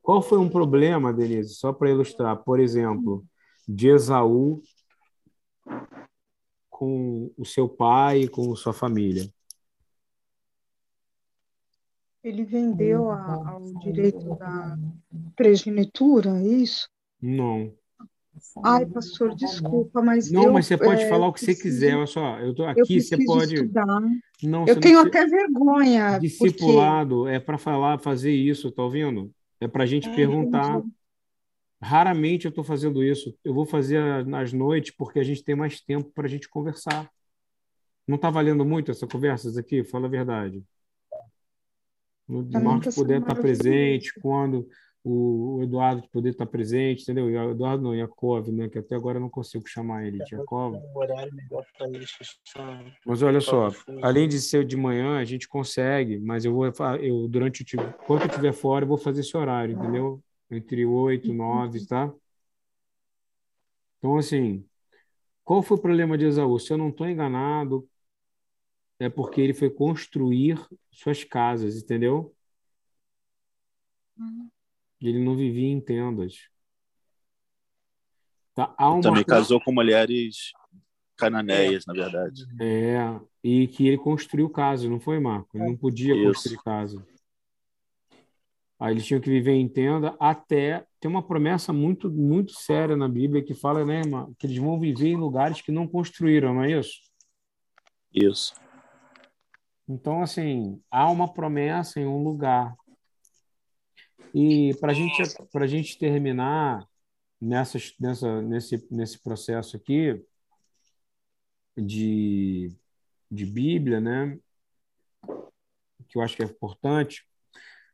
[0.02, 1.54] Qual foi um problema, Denise?
[1.54, 3.24] Só para ilustrar, por exemplo,
[3.68, 4.62] de Esaú
[6.70, 9.28] com o seu pai e com sua família.
[12.22, 14.78] Ele vendeu a- ao direito da
[15.36, 16.88] primogenitura, é isso?
[17.20, 17.72] Não.
[18.64, 21.62] Ai, pastor, desculpa, mas Não, eu, mas você pode é, falar o que você preciso-
[21.62, 21.96] quiser.
[21.96, 23.54] Olha só, eu tô Eu aqui, você preciso pode.
[23.54, 24.00] estudar.
[24.42, 28.82] Não, Eu você tenho não até vergonha, porque Discipulado é para falar, fazer isso, tá
[28.82, 29.30] ouvindo?
[29.60, 30.78] É para a gente É, perguntar.
[30.78, 30.92] entendi.
[31.80, 33.32] Raramente eu estou fazendo isso.
[33.44, 37.08] Eu vou fazer nas noites porque a gente tem mais tempo para a gente conversar.
[38.06, 39.84] Não está valendo muito essa conversa aqui?
[39.84, 40.62] Fala a verdade.
[42.28, 43.62] O Marcos tá poder estar maravilhoso.
[43.62, 44.68] presente, quando
[45.10, 47.30] o Eduardo poder estar presente, entendeu?
[47.30, 48.68] E o Eduardo não, Yakov, né?
[48.68, 50.74] Que até agora eu não consigo chamar ele de Yakov.
[53.04, 53.70] Mas olha só,
[54.02, 56.66] além de ser de manhã, a gente consegue, mas eu vou,
[57.00, 60.20] eu durante o ti- enquanto eu estiver fora, eu vou fazer esse horário, entendeu?
[60.50, 62.12] Entre oito, nove, tá?
[63.98, 64.64] Então, assim,
[65.44, 66.58] qual foi o problema de Esaú?
[66.58, 67.88] Se eu não estou enganado,
[69.00, 72.34] é porque ele foi construir suas casas, entendeu?
[75.00, 76.48] Ele não vivia em tendas.
[78.54, 78.74] Tá?
[78.78, 80.52] Uma Também casou com mulheres
[81.16, 82.44] cananeias, na verdade.
[82.60, 82.98] É,
[83.42, 85.56] e que ele construiu casa, não foi, Marco?
[85.56, 86.26] Ele não podia Isso.
[86.26, 87.06] construir casa.
[88.80, 93.08] Aí eles tinham que viver em tenda até tem uma promessa muito muito séria na
[93.08, 96.62] Bíblia que fala, né, irmã, que eles vão viver em lugares que não construíram, não
[96.62, 97.00] é isso?
[98.12, 98.54] Isso.
[99.88, 102.74] Então, assim, há uma promessa em um lugar.
[104.34, 105.22] E para gente,
[105.54, 106.86] a gente terminar
[107.40, 110.24] nessa, nessa, nesse, nesse processo aqui
[111.76, 112.72] de,
[113.30, 114.38] de Bíblia, né?
[116.08, 117.26] Que eu acho que é importante.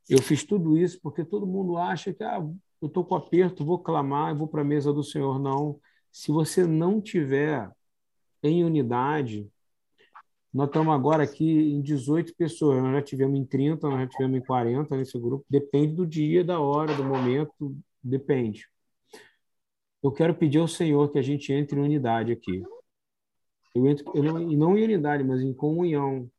[0.08, 2.38] Eu fiz tudo isso porque todo mundo acha que ah,
[2.80, 5.38] eu estou com aperto, vou clamar, vou para a mesa do Senhor.
[5.38, 5.80] Não.
[6.12, 7.70] Se você não tiver
[8.42, 9.50] em unidade,
[10.54, 14.38] nós estamos agora aqui em 18 pessoas, nós já tivemos em 30, nós já tivemos
[14.38, 18.68] em 40 nesse grupo, depende do dia, da hora, do momento, depende.
[20.00, 22.62] Eu quero pedir ao Senhor que a gente entre em unidade aqui.
[23.74, 26.30] Eu entro, eu não, e não em unidade, mas em comunhão.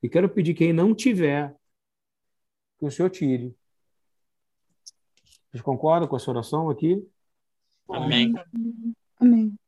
[0.00, 1.52] E quero pedir quem não tiver,
[2.78, 3.56] que o Senhor tire.
[5.50, 7.04] Vocês concordam com essa oração aqui?
[7.90, 8.32] Amém.
[9.18, 9.58] Amém.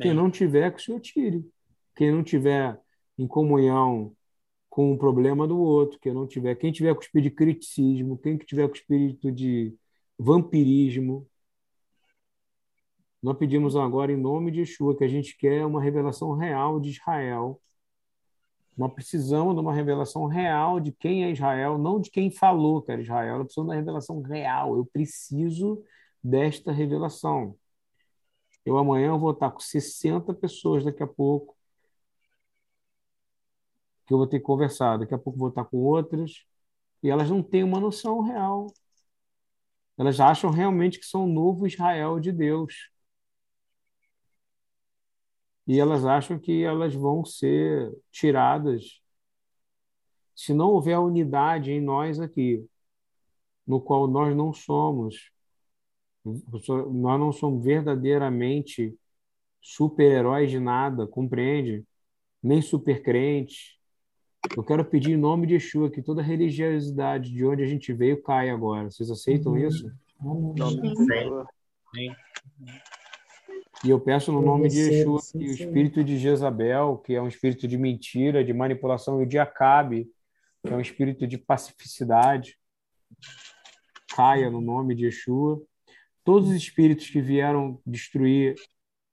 [0.00, 1.44] Quem não tiver, que o Senhor tire.
[1.96, 2.81] Quem não tiver
[3.18, 4.14] em comunhão
[4.70, 8.18] com o problema do outro, quem não tiver, quem tiver com o espírito de criticismo,
[8.18, 9.76] quem que tiver com o espírito de
[10.18, 11.28] vampirismo,
[13.22, 16.90] nós pedimos agora em nome de Yeshua que a gente quer uma revelação real de
[16.90, 17.60] Israel.
[18.76, 22.90] Nós precisamos de uma revelação real de quem é Israel, não de quem falou que
[22.90, 23.38] era Israel.
[23.38, 24.76] Nós precisamos da revelação real.
[24.76, 25.84] Eu preciso
[26.22, 27.56] desta revelação.
[28.64, 31.56] Eu amanhã vou estar com 60 pessoas daqui a pouco
[34.12, 34.98] que eu vou ter que conversar.
[34.98, 36.44] Daqui a pouco vou estar com outras
[37.02, 38.66] e elas não têm uma noção real.
[39.96, 42.90] Elas acham realmente que são o novo Israel de Deus.
[45.66, 49.00] E elas acham que elas vão ser tiradas
[50.34, 52.66] se não houver unidade em nós aqui,
[53.66, 55.30] no qual nós não somos,
[56.24, 58.96] nós não somos verdadeiramente
[59.60, 61.86] super-heróis de nada, compreende?
[62.42, 63.78] Nem super crentes.
[64.56, 68.22] Eu quero pedir em nome de Yeshua que toda religiosidade de onde a gente veio
[68.22, 68.90] caia agora.
[68.90, 69.90] Vocês aceitam isso?
[71.94, 72.14] Sim.
[73.84, 77.28] E eu peço no nome de Yeshua que o espírito de Jezabel, que é um
[77.28, 80.08] espírito de mentira, de manipulação, e o de Acabe,
[80.64, 82.56] que é um espírito de pacificidade,
[84.14, 85.60] caia no nome de Yeshua.
[86.24, 88.54] Todos os espíritos que vieram destruir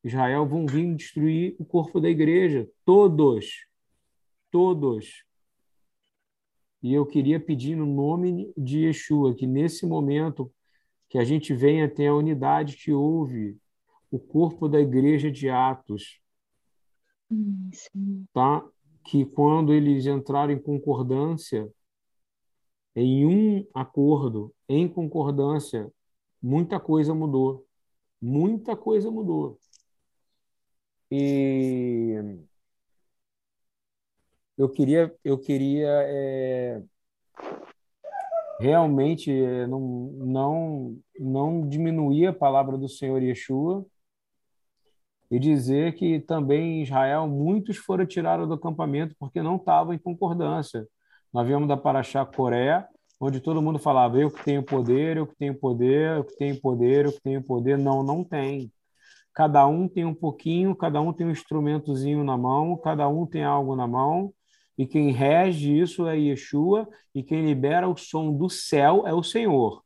[0.04, 2.68] Israel vão vir destruir o corpo da igreja.
[2.86, 3.69] Todos.
[4.52, 5.24] Todos.
[6.82, 10.52] E eu queria pedir no nome de Yeshua que nesse momento
[11.10, 13.58] que a gente venha ter a unidade que houve,
[14.12, 16.22] o corpo da igreja de Atos,
[18.34, 18.66] tá?
[19.04, 21.70] Que quando eles entraram em concordância,
[22.95, 25.91] em um acordo, em concordância,
[26.41, 27.66] muita coisa mudou.
[28.22, 29.58] Muita coisa mudou.
[31.12, 32.39] E
[34.60, 36.84] eu queria, eu queria é,
[38.60, 43.86] realmente é, não, não, não diminuir a palavra do Senhor Yeshua
[45.32, 49.97] e dizer que também em Israel muitos foram tirados do acampamento porque não estavam em
[49.97, 50.86] concordância.
[51.32, 52.86] Nós viemos da Paraxá Coré,
[53.18, 56.60] onde todo mundo falava eu que tenho poder, eu que tenho poder, eu que tenho
[56.60, 57.78] poder, eu que tenho poder.
[57.78, 58.70] Não, não tem.
[59.34, 63.43] Cada um tem um pouquinho, cada um tem um instrumentozinho na mão, cada um tem
[63.43, 64.34] algo na mão,
[64.80, 69.22] e quem rege isso é Yeshua, e quem libera o som do céu é o
[69.22, 69.84] Senhor.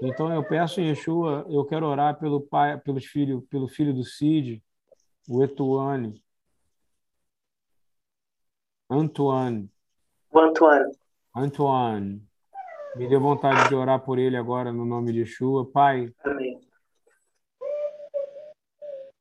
[0.00, 4.04] Então eu peço em Yeshua, eu quero orar pelo pai, pelos filhos, pelo filho do
[4.04, 4.62] Cid,
[5.28, 6.22] o Etuane.
[8.88, 9.68] Antoine.
[10.30, 10.92] O Antoine.
[11.34, 12.22] Antoine.
[12.94, 15.68] Me dê vontade de orar por ele agora no nome de Yeshua.
[15.68, 16.12] Pai.
[16.22, 16.53] Amém.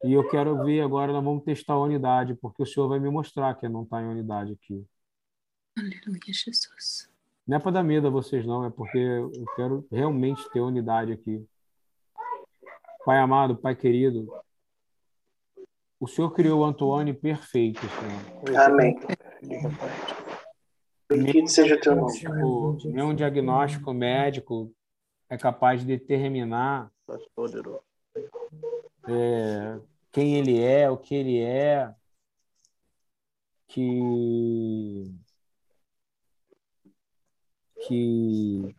[0.03, 3.09] E eu quero ver agora, nós vamos testar a unidade, porque o Senhor vai me
[3.09, 4.85] mostrar que não está em unidade aqui.
[5.77, 7.09] Aleluia, Jesus.
[7.47, 11.11] Não é para dar medo a vocês, não, é porque eu quero realmente ter unidade
[11.11, 11.45] aqui.
[13.05, 14.27] Pai amado, Pai querido,
[15.99, 18.59] o Senhor criou o Antônio perfeito, Senhor.
[18.59, 18.99] Amém.
[21.09, 22.83] Bendito seja o teu nome.
[22.85, 24.73] Nenhum diagnóstico médico
[25.29, 26.91] é capaz de determinar
[29.07, 29.79] é,
[30.13, 31.93] quem ele é, o que ele é,
[33.67, 35.11] que
[37.85, 38.75] que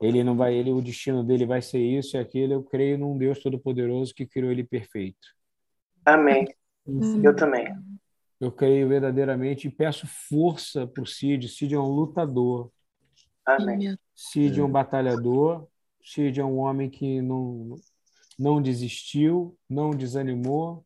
[0.00, 2.52] ele não vai, ele o destino dele vai ser isso e aquilo.
[2.52, 5.26] Eu creio num Deus todo-poderoso que criou ele perfeito.
[6.04, 6.46] Amém.
[7.22, 7.66] Eu também.
[8.40, 11.48] Eu creio verdadeiramente e peço força para o Cid.
[11.48, 12.70] Cid é um lutador.
[13.44, 13.98] Amém.
[14.14, 15.66] Cid é um batalhador.
[16.00, 17.74] Cid é um homem que não
[18.38, 20.84] não desistiu, não desanimou.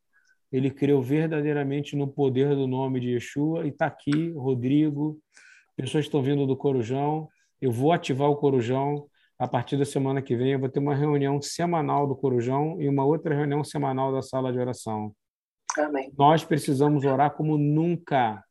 [0.51, 3.65] Ele creu verdadeiramente no poder do nome de Yeshua.
[3.67, 5.21] E está aqui, Rodrigo,
[5.77, 7.29] pessoas estão vindo do Corujão.
[7.61, 9.07] Eu vou ativar o Corujão.
[9.39, 12.89] A partir da semana que vem, eu vou ter uma reunião semanal do Corujão e
[12.89, 15.15] uma outra reunião semanal da sala de oração.
[15.77, 16.13] Amém.
[16.17, 18.45] Nós precisamos orar como nunca.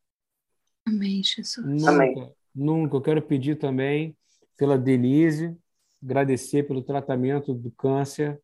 [0.86, 1.66] Amém, Jesus.
[1.66, 2.34] Nunca, Amém.
[2.54, 2.98] nunca.
[2.98, 4.18] Eu quero pedir também
[4.58, 5.56] pela Denise,
[6.04, 8.42] agradecer pelo tratamento do câncer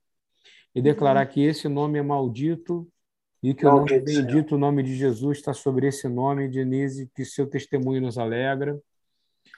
[0.78, 2.88] e declarar que esse nome é maldito
[3.42, 7.26] e que o nome bendito, o nome de Jesus está sobre esse nome, Denise, que
[7.26, 8.80] seu testemunho nos alegra.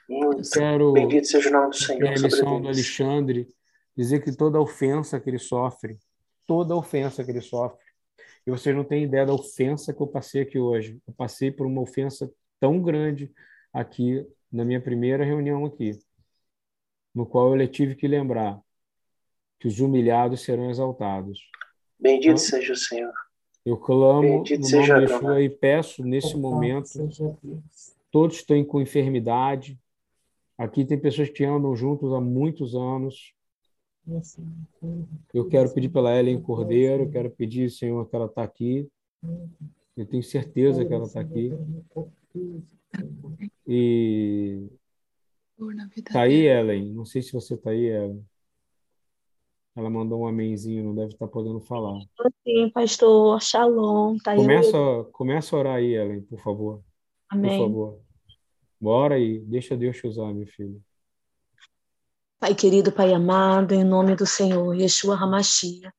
[0.08, 0.48] Muito.
[0.50, 2.68] Quero, Bendito seja o nome do Senhor a lição do.
[2.68, 3.46] Alexandre,
[3.94, 5.98] dizer que toda ofensa que ele sofre,
[6.46, 7.84] toda ofensa que ele sofre,
[8.46, 10.98] e vocês não têm ideia da ofensa que eu passei aqui hoje.
[11.06, 13.30] Eu passei por uma ofensa tão grande
[13.74, 15.98] aqui na minha primeira reunião aqui,
[17.14, 18.58] no qual eu tive que lembrar
[19.60, 21.48] que os humilhados serão exaltados.
[21.98, 22.38] Bendito Hã?
[22.38, 23.12] seja o Senhor.
[23.64, 25.12] Eu clamo Bendito no nome de.
[25.12, 26.88] Yeshua e peço nesse momento,
[28.10, 29.78] todos estão com enfermidade.
[30.56, 33.34] Aqui tem pessoas que andam juntos há muitos anos.
[35.32, 38.88] Eu quero pedir pela Ellen Cordeiro, eu quero pedir, Senhor, que ela está aqui.
[39.94, 41.52] Eu tenho certeza que ela está aqui.
[43.66, 44.66] E
[45.56, 46.46] Por na vida tá aí.
[46.46, 46.92] Ellen?
[46.92, 48.24] Não sei se você tá aí, Ellen.
[49.80, 51.98] Ela mandou um amenzinho, não deve estar podendo falar.
[52.44, 53.40] Sim, pastor.
[53.40, 54.18] Shalom.
[54.18, 54.36] Tá.
[54.36, 54.78] Começa,
[55.10, 56.82] começa a orar aí, Ellen, por favor.
[57.30, 57.56] Por Amém.
[57.56, 57.98] favor.
[58.78, 60.82] Bora aí, deixa Deus te usar, meu filho.
[62.38, 65.90] Pai querido, Pai amado, em nome do Senhor, Yeshua Hamashia.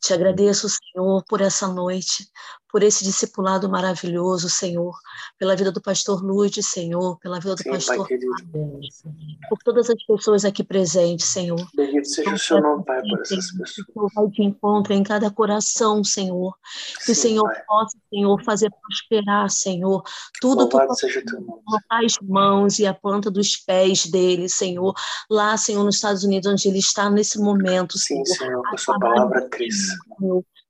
[0.00, 2.28] Te agradeço, Senhor, por essa noite,
[2.70, 4.92] por esse discipulado maravilhoso, Senhor,
[5.38, 8.18] pela vida do pastor Luiz, Senhor, pela vida do Sim, pastor Pai
[9.48, 11.60] por todas as pessoas aqui presentes, Senhor.
[11.74, 13.72] Bendito seja o seu nome, Pai, por essas pessoas.
[13.72, 16.54] Que o Senhor vai de encontro em cada coração, Senhor.
[17.04, 17.62] Que o Sim, Senhor Pai.
[17.66, 20.02] possa, Senhor, fazer prosperar, Senhor,
[20.40, 20.80] tudo que o
[21.90, 24.94] as mãos e a planta dos pés dele, Senhor.
[25.30, 28.26] Lá, Senhor, nos Estados Unidos, onde ele está nesse momento, Sim, Senhor.
[28.26, 29.94] Senhor, a sua palavra cresça.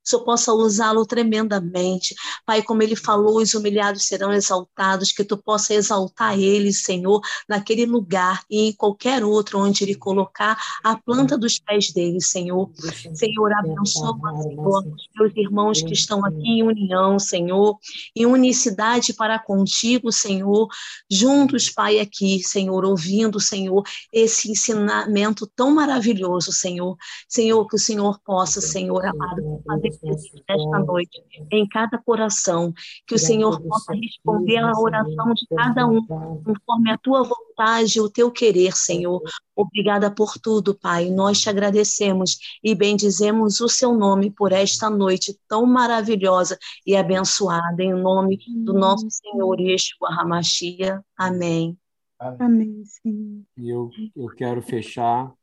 [0.05, 2.13] O Senhor possa usá-lo tremendamente.
[2.45, 7.19] Pai, como ele falou, os humilhados serão exaltados, que tu possa exaltar ele, Senhor,
[7.49, 12.69] naquele lugar e em qualquer outro onde ele colocar a planta dos pés dele, Senhor.
[13.13, 17.77] Senhor, abençoa, Senhor, os meus irmãos que estão aqui em união, Senhor,
[18.15, 20.67] em unicidade para contigo, Senhor,
[21.09, 23.83] juntos, Pai, aqui, Senhor, ouvindo, Senhor,
[24.13, 26.95] esse ensinamento tão maravilhoso, Senhor.
[27.27, 32.73] Senhor, que o Senhor possa, Senhor amado, fazer presente nesta noite em cada coração,
[33.07, 38.01] que o Senhor possa responder à oração de cada um, conforme a tua vontade e
[38.01, 39.21] o teu querer, Senhor.
[39.55, 41.09] Obrigada por tudo, Pai.
[41.09, 47.81] Nós te agradecemos e bendizemos o seu nome por esta noite tão maravilhosa e abençoada,
[47.81, 51.03] em nome do nosso Senhor Yeshua Hamashia.
[51.17, 51.77] Amém.
[52.19, 53.43] Amém, Senhor.
[53.57, 55.33] E eu, eu quero fechar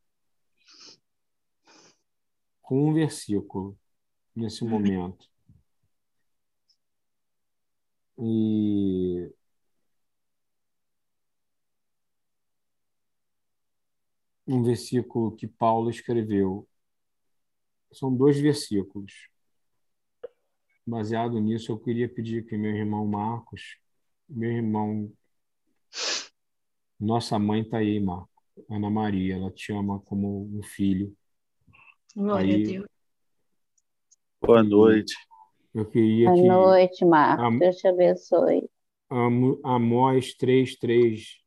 [2.60, 3.76] com um versículo
[4.34, 5.28] nesse momento.
[8.18, 9.32] E
[14.46, 16.68] um versículo que Paulo escreveu.
[17.92, 19.28] São dois versículos.
[20.86, 23.78] Baseado nisso, eu queria pedir que meu irmão Marcos,
[24.28, 25.12] meu irmão,
[26.98, 28.28] nossa mãe está aí, Marcos,
[28.68, 31.16] Ana Maria, ela te ama como um filho.
[32.16, 33.01] Glória Aí- a Deus.
[34.44, 35.14] Boa noite.
[35.72, 37.44] Eu queria Boa que noite, Marcos.
[37.46, 38.68] Am- Deus te abençoe.
[39.08, 41.40] Amo- Amós 3:3.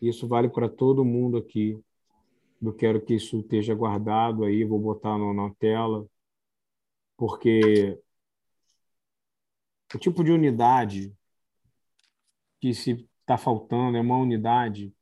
[0.00, 1.78] Isso vale para todo mundo aqui.
[2.60, 6.04] Eu quero que isso esteja guardado aí, vou botar no- na tela,
[7.16, 7.96] porque
[9.94, 11.14] o tipo de unidade
[12.60, 14.92] que se está faltando é uma unidade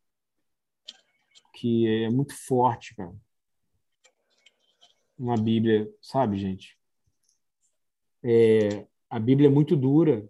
[1.55, 3.15] que é muito forte, cara.
[5.19, 6.80] Uma Bíblia, sabe, gente?
[8.23, 10.29] É, a Bíblia é muito dura.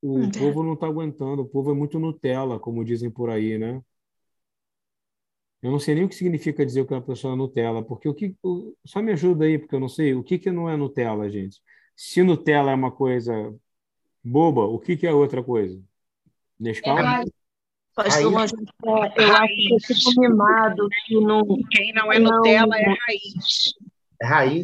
[0.00, 3.58] O Hum, povo não está aguentando, o povo é muito Nutella, como dizem por aí,
[3.58, 3.82] né?
[5.62, 8.14] Eu não sei nem o que significa dizer que uma pessoa é Nutella, porque o
[8.14, 8.36] que.
[8.42, 10.14] o- Só me ajuda aí, porque eu não sei.
[10.14, 11.60] O que que não é Nutella, gente?
[11.96, 13.32] Se Nutella é uma coisa
[14.24, 15.80] boba, o que que é outra coisa?
[16.58, 16.96] Nescau?
[17.94, 21.42] Pastor, é, eu acho que eu fico mimado que não.
[21.70, 23.74] Quem não é Nutella é raiz.
[24.20, 24.62] É raiz.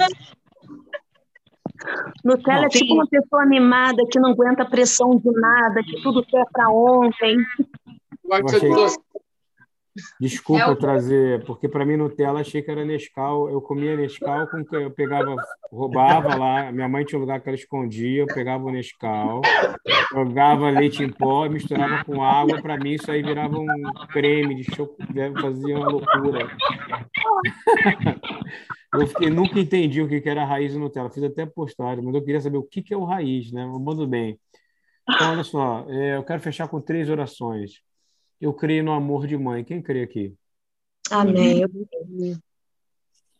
[2.25, 2.79] Nutella é Sim.
[2.81, 7.37] tipo uma pessoa mimada que não aguenta pressão de nada, que tudo quer para ontem.
[8.25, 8.71] Eu achei-
[10.19, 13.51] Desculpa É o- trazer, porque para mim Nutella achei que era Nescau.
[13.51, 15.35] Eu comia Nescau com eu pegava,
[15.71, 16.73] roubava lá.
[16.73, 18.23] Minha mãe tinha um lugar que ela escondia.
[18.23, 19.43] Eu pegava o Nescau,
[20.11, 22.61] jogava leite em pó, misturava com água.
[22.63, 23.67] Para mim isso aí virava um
[24.13, 26.49] creme de chocolate, fazia uma loucura.
[28.95, 31.11] Eu fiquei, nunca entendi o que era raiz Nutella.
[31.11, 33.65] Fiz até postagem, mas eu queria saber o que é o raiz, né?
[33.67, 34.39] Mas tudo bem.
[35.09, 37.83] Então, olha só, é, eu quero fechar com três orações.
[38.43, 39.63] Eu creio no amor de mãe.
[39.63, 40.37] Quem crê aqui?
[41.09, 41.63] Amém.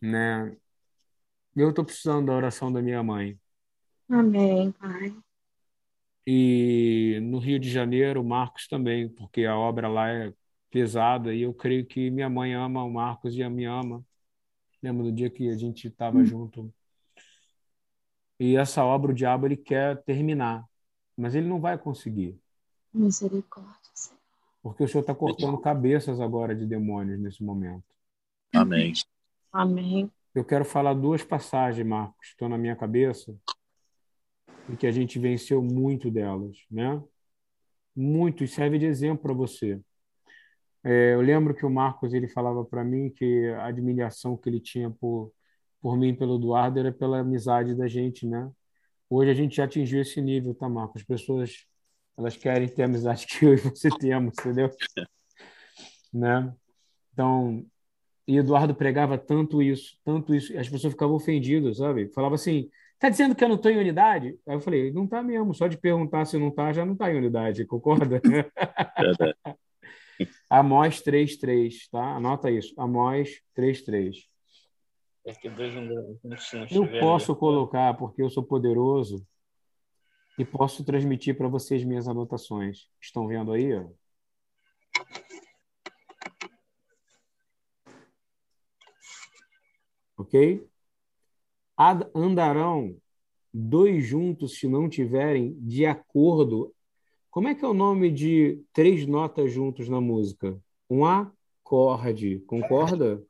[0.01, 0.57] Né?
[1.57, 3.37] Eu estou precisando da oração da minha mãe.
[4.09, 5.13] Amém, Pai.
[6.25, 10.33] E no Rio de Janeiro, o Marcos também, porque a obra lá é
[10.71, 14.07] pesada e eu creio que minha mãe ama o Marcos e a me ama.
[14.81, 16.73] Lembra do dia que a gente estava junto?
[18.39, 20.65] E essa obra o diabo ele quer terminar,
[21.17, 22.41] mas ele não vai conseguir,
[22.95, 23.82] Misericórdia.
[24.63, 27.85] Porque o Senhor está cortando cabeças agora de demônios nesse momento.
[28.55, 28.93] Amém.
[29.53, 30.11] Amém.
[30.35, 33.35] Eu quero falar duas passagens, Marcos, que estão na minha cabeça,
[34.69, 37.03] e que a gente venceu muito delas, né?
[37.95, 39.81] Muito, e serve de exemplo para você.
[40.85, 44.61] É, eu lembro que o Marcos ele falava para mim que a admiração que ele
[44.61, 45.33] tinha por,
[45.81, 48.51] por mim e pelo Eduardo era pela amizade da gente, né?
[49.11, 51.03] Hoje a gente já atingiu esse nível, tá, Marcos?
[51.03, 51.67] As pessoas
[52.17, 54.71] elas querem ter a amizade que eu e você temos, entendeu?
[56.13, 56.53] né?
[57.13, 57.65] Então,
[58.27, 62.09] e Eduardo pregava tanto isso, tanto isso, e as pessoas ficavam ofendidas, sabe?
[62.09, 64.39] Falava assim, tá dizendo que eu não estou em unidade?
[64.47, 67.13] Aí eu falei, não tá mesmo, só de perguntar se não tá, já não tá
[67.13, 68.21] em unidade, concorda?
[70.49, 72.17] Amós 3.3, tá?
[72.17, 74.17] Anota isso, Amós 3.3.
[75.25, 75.35] É
[76.75, 79.25] Eu posso colocar, porque eu sou poderoso,
[80.39, 82.89] e posso transmitir para vocês minhas anotações.
[83.01, 83.75] Estão vendo aí?
[83.75, 83.87] ó?
[90.17, 90.67] Ok?
[92.15, 92.97] Andarão
[93.53, 96.75] dois juntos se não tiverem de acordo.
[97.31, 100.59] Como é que é o nome de três notas juntos na música?
[100.89, 102.41] Um acorde.
[102.47, 103.23] Concorda?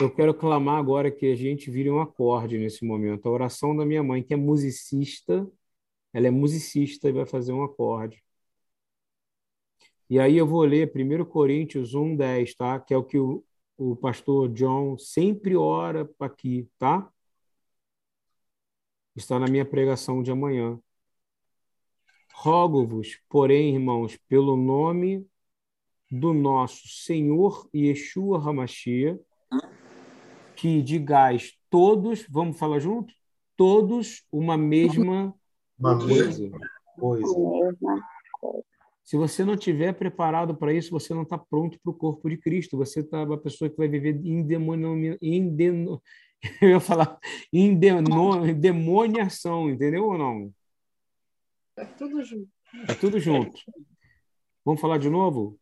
[0.00, 3.26] Eu quero clamar agora que a gente vire um acorde nesse momento.
[3.26, 5.46] A oração da minha mãe, que é musicista,
[6.12, 8.22] ela é musicista e vai fazer um acorde.
[10.08, 12.80] E aí eu vou ler 1 Coríntios 1, 10, tá?
[12.80, 13.44] Que é o que o,
[13.78, 17.10] o pastor John sempre ora aqui, tá?
[19.14, 20.80] Está na minha pregação de amanhã.
[22.34, 25.26] Rogo-vos, porém, irmãos, pelo nome
[26.10, 29.20] do nosso Senhor Yeshua Hamashia,
[30.60, 33.14] que digais todos, vamos falar junto?
[33.56, 35.34] Todos uma mesma
[35.78, 36.50] Uma coisa.
[36.98, 37.34] coisa.
[39.02, 42.36] Se você não tiver preparado para isso, você não está pronto para o corpo de
[42.36, 42.76] Cristo.
[42.76, 46.02] Você está uma pessoa que vai viver em demônio, em deno-
[46.62, 47.18] eu ia falar
[47.52, 50.52] em deno- em demoniação, entendeu ou não?
[51.76, 52.48] É tudo junto.
[52.88, 53.58] É tudo junto.
[54.64, 55.58] Vamos falar de novo?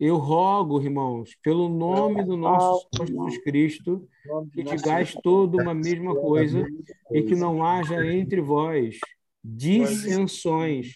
[0.00, 4.08] Eu rogo, irmãos, pelo nome do nosso Senhor Jesus Cristo,
[4.50, 6.66] que digais toda uma mesma coisa
[7.10, 8.98] e que não haja entre vós
[9.44, 10.94] dissensões.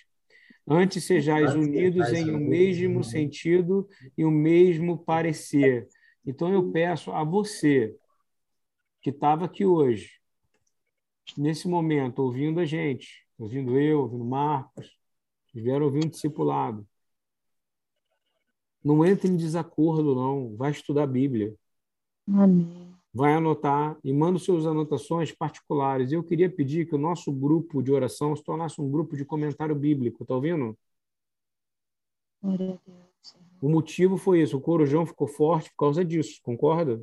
[0.67, 3.87] Antes sejais unidos em um mesmo sentido
[4.17, 5.87] e o mesmo parecer.
[6.25, 7.95] Então eu peço a você
[9.03, 10.13] que estava aqui hoje,
[11.37, 14.97] nesse momento, ouvindo a gente, ouvindo eu, ouvindo Marcos,
[15.55, 16.89] vieram ouvir um discipulado.
[18.85, 20.55] Não entre em desacordo, não.
[20.57, 21.55] Vai estudar a Bíblia.
[22.29, 22.95] Amém.
[23.13, 26.13] Vai anotar e manda suas anotações particulares.
[26.13, 29.75] Eu queria pedir que o nosso grupo de oração se tornasse um grupo de comentário
[29.75, 30.25] bíblico.
[30.25, 30.77] Tá ouvindo?
[32.43, 33.37] Glória a Deus.
[33.63, 34.57] O motivo foi isso.
[34.59, 36.41] O Corujão ficou forte por causa disso.
[36.43, 37.03] Concorda?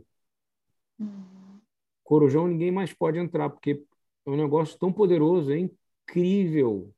[2.04, 3.84] Corujão ninguém mais pode entrar, porque
[4.26, 6.94] é um negócio tão poderoso, é incrível.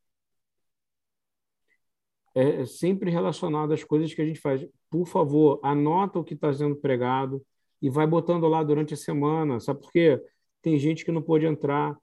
[2.35, 4.67] É sempre relacionado às coisas que a gente faz.
[4.89, 7.45] Por favor, anota o que está sendo pregado
[7.81, 9.59] e vai botando lá durante a semana.
[9.59, 10.19] Sabe por quê?
[10.61, 11.97] Tem gente que não pode entrar.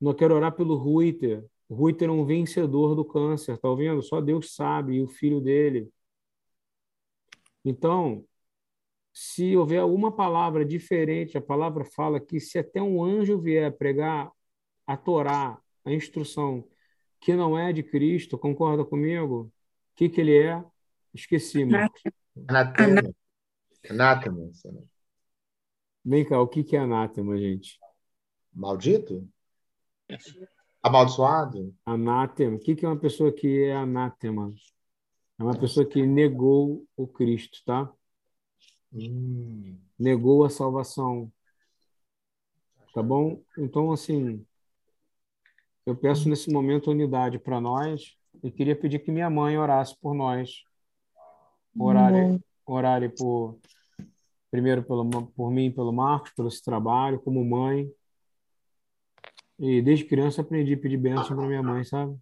[0.00, 1.44] Não quero orar pelo Ruiter.
[1.70, 4.02] Ruiter é um vencedor do câncer, tá ouvindo?
[4.02, 5.90] Só Deus sabe, e o filho dele.
[7.64, 8.24] Então,
[9.12, 14.30] se houver alguma palavra diferente, a palavra fala que se até um anjo vier pregar
[14.86, 16.68] a Torá, a instrução,
[17.20, 19.50] que não é de Cristo, concorda comigo?
[19.96, 20.62] O que, que ele é?
[21.14, 22.02] Esqueci, Marcos.
[22.46, 23.14] Anatema.
[23.88, 24.52] Anátema.
[24.52, 24.84] senhor.
[26.04, 27.80] Vem cá, o que, que é anátema, gente?
[28.52, 29.26] Maldito?
[30.82, 31.74] Amaldiçoado?
[31.86, 32.56] Anátema.
[32.56, 34.52] O que, que é uma pessoa que é anátema?
[35.38, 37.90] É uma pessoa que negou o Cristo, tá?
[38.92, 39.78] Hum.
[39.98, 41.32] Negou a salvação.
[42.92, 43.42] Tá bom?
[43.56, 44.44] Então, assim,
[45.86, 50.14] eu peço nesse momento unidade para nós e queria pedir que minha mãe orasse por
[50.14, 50.62] nós.
[51.78, 53.58] Orare, orare por,
[54.50, 57.90] primeiro pelo, por mim, pelo Marcos, pelo esse trabalho, como mãe.
[59.58, 62.16] E desde criança aprendi a pedir bênção para minha mãe, sabe?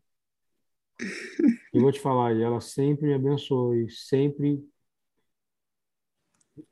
[1.73, 4.65] Eu vou te falar, e ela sempre me abençoou e sempre.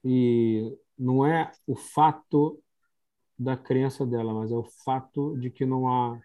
[0.05, 2.63] E não é o fato
[3.37, 6.21] da crença dela, mas é o fato de que não há.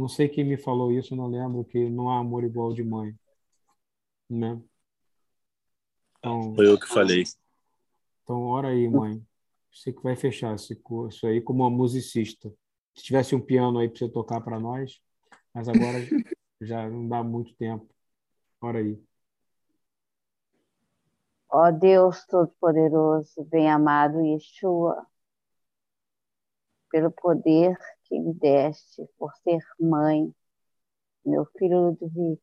[0.00, 3.14] Não sei quem me falou isso, não lembro que não há amor igual de mãe,
[4.30, 4.58] né?
[6.18, 7.24] Então, Foi eu que falei.
[8.22, 9.22] então ora aí, mãe.
[9.70, 12.50] Você que vai fechar esse curso aí como uma musicista.
[12.94, 15.02] Se tivesse um piano aí para você tocar para nós,
[15.52, 15.98] mas agora
[16.62, 17.86] já não dá muito tempo.
[18.58, 18.98] Ora aí.
[21.50, 25.06] Ó Deus Todo-Poderoso, bem-amado Yeshua,
[26.90, 27.76] pelo poder
[28.10, 30.34] que me deste, por ser mãe,
[31.24, 32.40] meu filho Ludwig,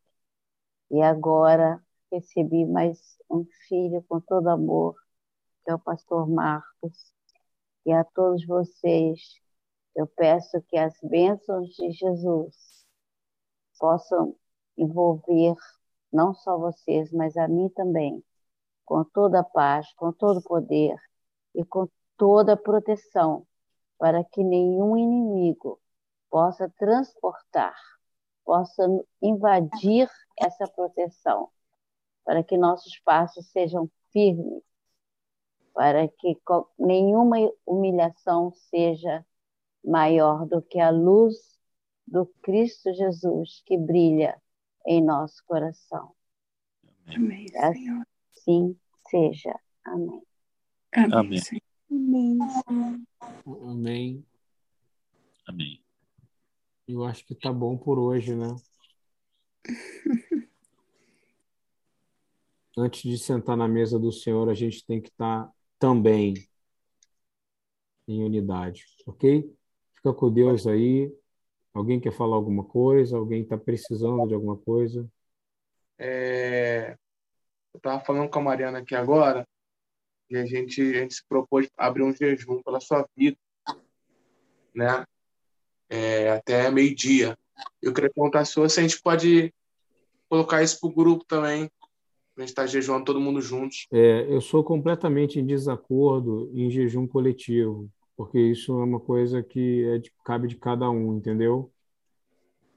[0.89, 4.95] e agora recebi mais um filho com todo amor,
[5.65, 7.14] que é o pastor Marcos,
[7.85, 9.19] e a todos vocês,
[9.95, 12.85] eu peço que as bênçãos de Jesus
[13.80, 14.35] possam
[14.77, 15.56] envolver
[16.14, 18.23] não só vocês, mas a mim também,
[18.85, 20.95] com toda a paz, com todo o poder
[21.56, 23.46] e com toda a proteção,
[23.97, 25.79] para que nenhum inimigo
[26.29, 27.75] possa transportar,
[28.45, 28.83] possa
[29.21, 31.49] invadir essa proteção,
[32.23, 34.63] para que nossos passos sejam firmes,
[35.73, 36.37] para que
[36.77, 39.25] nenhuma humilhação seja
[39.83, 41.57] maior do que a luz
[42.05, 44.41] do Cristo Jesus que brilha
[44.85, 46.13] em nosso coração.
[47.07, 48.05] Amém, Senhor.
[48.35, 48.79] Assim
[49.09, 49.57] seja.
[49.85, 50.21] Amém.
[50.93, 51.13] Amém.
[51.13, 51.61] Amém.
[51.89, 52.38] Amém.
[53.45, 54.26] Amém.
[55.47, 55.81] Amém.
[56.88, 58.55] Eu acho que tá bom por hoje, né?
[62.77, 65.49] Antes de sentar na mesa do Senhor, a gente tem que estar
[65.80, 66.35] também
[68.07, 69.51] em unidade, ok?
[69.95, 71.11] Fica com Deus aí.
[71.73, 73.18] Alguém quer falar alguma coisa?
[73.18, 75.09] Alguém está precisando de alguma coisa?
[75.97, 76.97] É,
[77.73, 79.47] eu estava falando com a Mariana aqui agora
[80.29, 83.37] e a gente, a gente se propôs abrir um jejum pela sua vida,
[84.75, 85.05] né?
[85.89, 87.37] É, até meio-dia.
[87.81, 89.53] Eu queria perguntar se a gente pode
[90.29, 91.69] colocar isso para o grupo também,
[92.35, 93.87] a gente estar jejuando todo mundo juntos.
[93.91, 99.85] É, eu sou completamente em desacordo em jejum coletivo, porque isso é uma coisa que
[99.85, 101.71] é de- cabe de cada um, entendeu?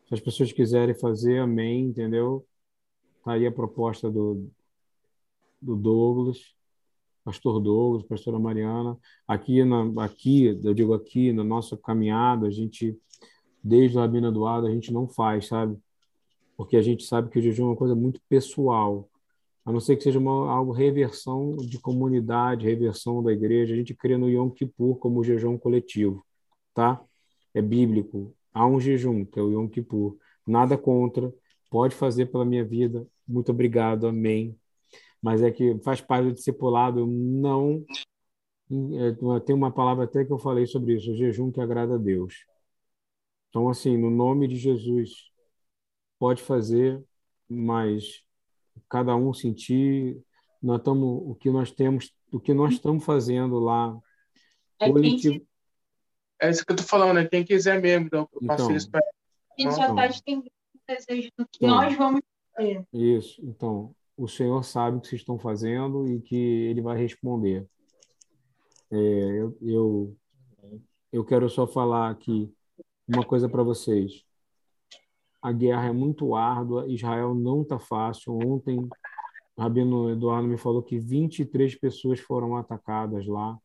[0.08, 2.46] Se as pessoas quiserem fazer, amém, entendeu?
[3.24, 4.50] Tá aí a proposta do,
[5.60, 6.54] do Douglas,
[7.24, 8.98] pastor Douglas, pastora Mariana.
[9.26, 12.96] Aqui, na, aqui, eu digo aqui, na nossa caminhada, a gente,
[13.62, 15.76] desde o Rabino Eduardo, a gente não faz, sabe?
[16.56, 19.08] Porque a gente sabe que o jejum é uma coisa muito pessoal.
[19.64, 23.74] A não ser que seja uma, algo reversão de comunidade, reversão da igreja.
[23.74, 26.24] A gente crê no Yom Kippur como jejum coletivo,
[26.74, 27.02] tá?
[27.54, 28.34] É bíblico.
[28.52, 30.16] Há um jejum, que é o Yom Kippur.
[30.46, 31.32] Nada contra.
[31.70, 33.06] Pode fazer pela minha vida.
[33.26, 34.06] Muito obrigado.
[34.06, 34.59] Amém.
[35.22, 37.06] Mas é que faz parte do discipulado.
[37.06, 37.84] Não.
[38.70, 41.12] é, Tem uma palavra até que eu falei sobre isso.
[41.12, 42.46] O jejum que agrada a Deus.
[43.48, 45.30] Então, assim, no nome de Jesus,
[46.18, 47.02] pode fazer,
[47.48, 48.22] mas
[48.88, 50.20] cada um sentir,
[50.62, 53.96] nós estamos, o que nós temos, o que nós estamos fazendo lá,
[54.78, 55.44] É coletivo.
[56.40, 57.26] É isso que eu tô falando, né?
[57.26, 58.76] Quem quiser mesmo, então eu passei Então.
[58.76, 61.68] isso para A gente só está estendendo o desejo do que Então.
[61.76, 62.20] nós vamos
[62.56, 62.86] fazer.
[62.92, 63.44] Isso.
[63.44, 67.66] Então, o Senhor sabe o que vocês estão fazendo e que Ele vai responder.
[68.90, 70.16] É, eu, eu,
[71.10, 72.52] eu quero só falar aqui
[73.08, 74.22] uma coisa para vocês.
[75.40, 78.34] A guerra é muito árdua, Israel não está fácil.
[78.34, 78.86] Ontem,
[79.58, 83.58] Rabino Eduardo me falou que 23 pessoas foram atacadas lá.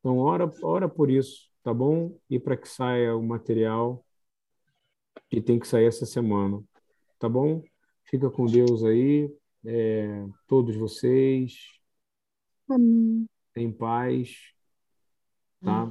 [0.00, 2.18] Então, ora, ora por isso, tá bom?
[2.28, 4.04] E para que saia o material
[5.30, 6.62] que tem que sair essa semana,
[7.18, 7.62] tá bom?
[8.14, 9.28] Fica com Deus aí,
[9.66, 11.56] é, todos vocês,
[12.70, 13.26] Amém.
[13.56, 14.36] em paz,
[15.60, 15.90] tá?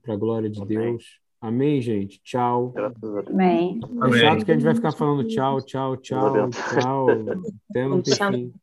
[0.00, 1.20] Para a glória de Deus.
[1.38, 2.22] Amém, gente?
[2.22, 2.72] Tchau.
[3.28, 3.80] Amém.
[4.02, 6.48] É chato que a gente vai ficar falando tchau, tchau, tchau,
[6.80, 7.06] tchau,
[7.68, 8.54] até não ter fim.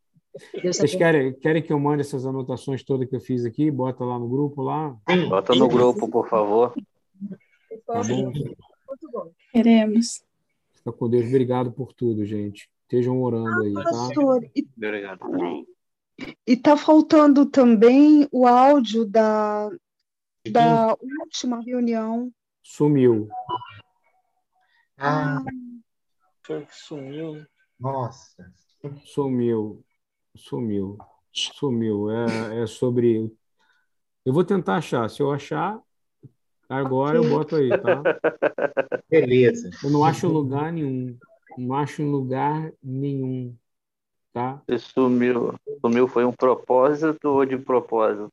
[0.63, 3.69] Vocês querem, querem que eu mande essas anotações todas que eu fiz aqui?
[3.69, 4.97] Bota lá no grupo lá.
[5.29, 6.73] Bota no grupo, por favor.
[7.85, 8.33] Tá bom?
[9.51, 10.25] Queremos.
[10.87, 11.27] Fica com Deus.
[11.27, 12.69] Obrigado por tudo, gente.
[12.83, 13.83] Estejam orando aí, tá?
[13.83, 15.67] Pastor, e Obrigado.
[16.45, 19.69] está faltando também o áudio da,
[20.49, 22.31] da última reunião.
[22.63, 23.27] Sumiu.
[24.97, 25.43] Ah,
[26.41, 27.45] Foi que sumiu, né?
[27.79, 28.51] nossa.
[29.03, 29.83] Sumiu.
[30.35, 30.97] Sumiu.
[31.33, 32.09] Sumiu.
[32.09, 33.31] É, é sobre.
[34.25, 35.09] Eu vou tentar achar.
[35.09, 35.81] Se eu achar,
[36.69, 38.01] agora eu boto aí, tá?
[39.09, 39.69] Beleza.
[39.83, 41.17] Eu não acho lugar nenhum.
[41.57, 43.55] Não acho lugar nenhum.
[44.33, 44.61] Tá?
[44.69, 48.31] Se sumiu, sumiu foi um propósito ou de propósito?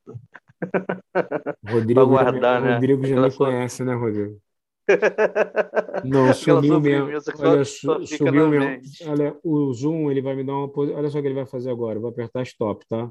[1.64, 2.74] Rodrigo, guardar, já, me- né?
[2.74, 4.40] Rodrigo já Aquela me sua- conhece, né, Rodrigo?
[6.04, 7.08] Não, sumiu mesmo.
[7.38, 8.80] Olha, só- sumiu mesmo.
[9.08, 10.70] Olha, o Zoom, ele vai me dar uma.
[10.76, 11.96] Olha só o que ele vai fazer agora.
[11.96, 13.10] Eu vou apertar stop, tá?